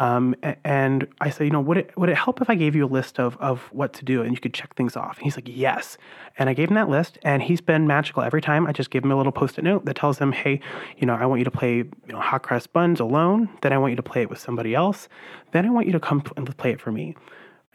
Um, 0.00 0.34
and 0.64 1.06
I 1.20 1.28
said, 1.28 1.44
"You 1.44 1.50
know, 1.50 1.60
would 1.60 1.76
it 1.76 1.96
would 1.96 2.08
it 2.08 2.16
help 2.16 2.40
if 2.40 2.48
I 2.48 2.54
gave 2.54 2.74
you 2.74 2.86
a 2.86 2.88
list 2.88 3.20
of 3.20 3.36
of 3.36 3.68
what 3.70 3.92
to 3.92 4.04
do 4.04 4.22
and 4.22 4.32
you 4.32 4.40
could 4.40 4.54
check 4.54 4.74
things 4.74 4.96
off?" 4.96 5.18
And 5.18 5.24
he's 5.24 5.36
like, 5.36 5.46
"Yes." 5.46 5.98
And 6.38 6.48
I 6.48 6.54
gave 6.54 6.70
him 6.70 6.74
that 6.74 6.88
list, 6.88 7.18
and 7.22 7.42
he's 7.42 7.60
been 7.60 7.86
magical 7.86 8.22
every 8.22 8.40
time. 8.40 8.66
I 8.66 8.72
just 8.72 8.90
give 8.90 9.04
him 9.04 9.12
a 9.12 9.16
little 9.16 9.30
post-it 9.30 9.62
note 9.62 9.84
that 9.84 9.96
tells 9.96 10.18
him, 10.18 10.32
"Hey, 10.32 10.60
you 10.96 11.06
know, 11.06 11.14
I 11.14 11.26
want 11.26 11.40
you 11.40 11.44
to 11.44 11.50
play, 11.50 11.74
you 11.76 11.92
know, 12.08 12.18
hot 12.18 12.42
cross 12.42 12.66
buns 12.66 12.98
alone. 12.98 13.50
Then 13.60 13.74
I 13.74 13.78
want 13.78 13.92
you 13.92 13.96
to 13.96 14.02
play 14.02 14.22
it 14.22 14.30
with 14.30 14.38
somebody 14.38 14.74
else. 14.74 15.06
Then 15.52 15.66
I 15.66 15.70
want 15.70 15.86
you 15.86 15.92
to 15.92 16.00
come 16.00 16.22
and 16.34 16.56
play 16.56 16.72
it 16.72 16.80
for 16.80 16.90
me. 16.90 17.14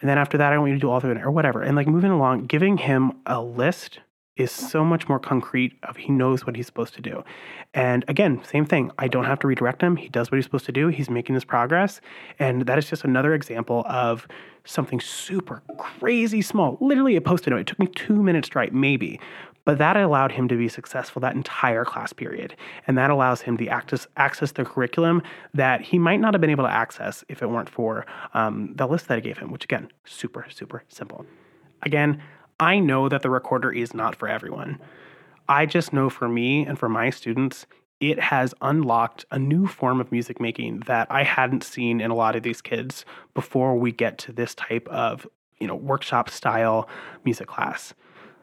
And 0.02 0.10
then 0.10 0.18
after 0.18 0.38
that, 0.40 0.52
I 0.52 0.58
want 0.58 0.72
you 0.72 0.76
to 0.78 0.82
do 0.82 0.90
all 0.90 1.00
three 1.00 1.12
or 1.12 1.30
whatever." 1.30 1.62
And 1.62 1.76
like 1.76 1.88
moving 1.88 2.12
along, 2.12 2.48
giving 2.48 2.78
him 2.78 3.14
a 3.28 3.40
list 3.40 4.00
is 4.38 4.52
so 4.52 4.84
much 4.84 5.08
more 5.08 5.20
concrete 5.20 5.74
of 5.84 5.96
he 5.96 6.12
knows 6.12 6.46
what 6.46 6.56
he's 6.56 6.66
supposed 6.66 6.94
to 6.94 7.02
do. 7.02 7.24
And 7.74 8.04
again, 8.08 8.44
same 8.44 8.66
thing. 8.66 8.92
I 9.00 9.08
don't 9.08 9.26
have 9.26 9.40
to 9.40 9.48
redirect 9.48 9.82
him. 9.82 9.96
He 9.96 10.10
does 10.10 10.30
what 10.30 10.38
he's 10.38 10.46
supposed 10.46 10.66
to 10.66 10.72
do. 10.72 10.90
He's 10.90 11.10
making 11.10 11.36
his 11.36 11.46
progress. 11.46 12.02
And 12.38 12.64
that 12.64 12.78
is 12.78 12.90
just 12.90 13.06
another 13.06 13.34
example 13.34 13.86
of 13.88 14.28
something 14.66 15.00
super 15.00 15.64
crazy 15.78 16.42
small. 16.42 16.78
Literally 16.82 17.16
a 17.16 17.22
post-it 17.22 17.52
note. 17.52 17.60
It 17.60 17.68
took 17.68 17.80
me 17.80 17.88
two 17.88 18.22
minutes 18.22 18.50
to 18.50 18.60
write, 18.60 18.74
maybe. 18.74 19.20
But 19.64 19.80
that 19.80 19.98
allowed 19.98 20.32
him 20.32 20.48
to 20.50 20.58
be 20.58 20.68
successful 20.68 21.22
that 21.22 21.34
entire 21.34 21.86
class 21.86 22.14
period. 22.14 22.56
And 22.88 22.98
that 22.98 23.10
allows 23.10 23.42
him 23.42 23.58
to 23.58 23.68
access, 23.68 24.06
access 24.16 24.52
the 24.52 24.64
curriculum 24.64 25.24
that 25.54 25.82
he 25.82 25.98
might 25.98 26.20
not 26.20 26.34
have 26.34 26.42
been 26.42 26.52
able 26.52 26.66
to 26.66 26.72
access 26.72 27.24
if 27.30 27.42
it 27.42 27.50
weren't 27.50 27.70
for 27.70 28.06
um, 28.34 28.74
the 28.76 28.86
list 28.86 29.08
that 29.08 29.18
I 29.18 29.22
gave 29.22 29.38
him, 29.38 29.52
which 29.52 29.64
again, 29.64 29.90
super, 30.04 30.46
super 30.50 30.84
simple. 30.90 31.26
Again, 31.82 32.22
I 32.60 32.80
know 32.80 33.10
that 33.10 33.22
the 33.22 33.30
recorder 33.30 33.72
is 33.72 33.94
not 33.94 34.16
for 34.16 34.30
everyone. 34.30 34.80
I 35.48 35.66
just 35.66 35.92
know 35.92 36.10
for 36.10 36.30
me 36.30 36.66
and 36.66 36.80
for 36.80 36.88
my 36.88 37.10
students, 37.10 37.66
it 38.00 38.20
has 38.20 38.54
unlocked 38.62 39.26
a 39.32 39.40
new 39.40 39.68
form 39.68 40.00
of 40.00 40.12
music 40.12 40.40
making 40.40 40.82
that 40.88 41.08
I 41.10 41.24
hadn't 41.24 41.64
seen 41.64 42.02
in 42.02 42.12
a 42.12 42.16
lot 42.16 42.36
of 42.36 42.44
these 42.44 42.62
kids 42.62 43.06
before 43.34 43.76
we 43.78 43.92
get 43.92 44.18
to 44.20 44.32
this 44.32 44.56
type 44.56 44.88
of, 44.90 45.28
you 45.60 45.68
know, 45.68 45.76
workshop 45.76 46.30
style 46.30 46.90
music 47.24 47.48
class. 47.48 47.94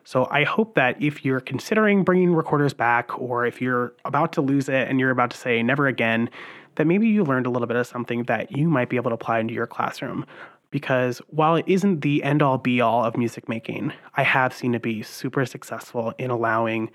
So 0.04 0.26
I 0.31 0.45
hope 0.45 0.75
that 0.75 1.00
if 1.00 1.25
you're 1.25 1.40
considering 1.40 2.02
bringing 2.02 2.35
recorders 2.35 2.75
back 2.75 3.19
or 3.19 3.47
if 3.47 3.61
you're 3.61 3.95
about 4.04 4.33
to 4.35 4.40
lose 4.40 4.69
it 4.69 4.88
and 4.88 4.99
you're 4.99 5.11
about 5.11 5.31
to 5.31 5.37
say 5.37 5.62
never 5.62 5.87
again, 5.87 6.28
that 6.75 6.87
maybe 6.87 7.07
you 7.07 7.25
learned 7.25 7.47
a 7.47 7.50
little 7.50 7.69
bit 7.69 7.76
of 7.76 7.87
something 7.87 8.25
that 8.25 8.57
you 8.57 8.69
might 8.69 8.88
be 8.88 8.97
able 8.97 9.11
to 9.11 9.14
apply 9.14 9.38
into 9.38 9.54
your 9.54 9.66
classroom 9.66 10.26
because 10.73 11.19
while 11.29 11.55
it 11.55 11.67
isn't 11.69 12.00
the 12.00 12.25
end 12.25 12.43
all 12.43 12.59
be 12.59 12.81
all 12.81 13.05
of 13.05 13.17
music 13.17 13.49
making, 13.49 13.93
I 14.17 14.25
have 14.25 14.52
seen 14.52 14.75
it 14.75 14.83
be 14.83 15.02
super 15.02 15.47
successful 15.47 16.14
in 16.19 16.31
allowing 16.31 16.91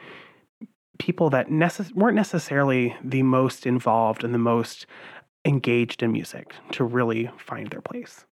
people 0.99 1.29
that 1.29 1.47
necess- 1.47 1.93
weren't 1.93 2.15
necessarily 2.15 2.95
the 3.03 3.23
most 3.23 3.65
involved 3.65 4.23
and 4.23 4.33
the 4.33 4.39
most 4.39 4.87
engaged 5.45 6.03
in 6.03 6.11
music 6.11 6.53
to 6.71 6.83
really 6.83 7.29
find 7.37 7.69
their 7.69 7.81
place. 7.81 8.25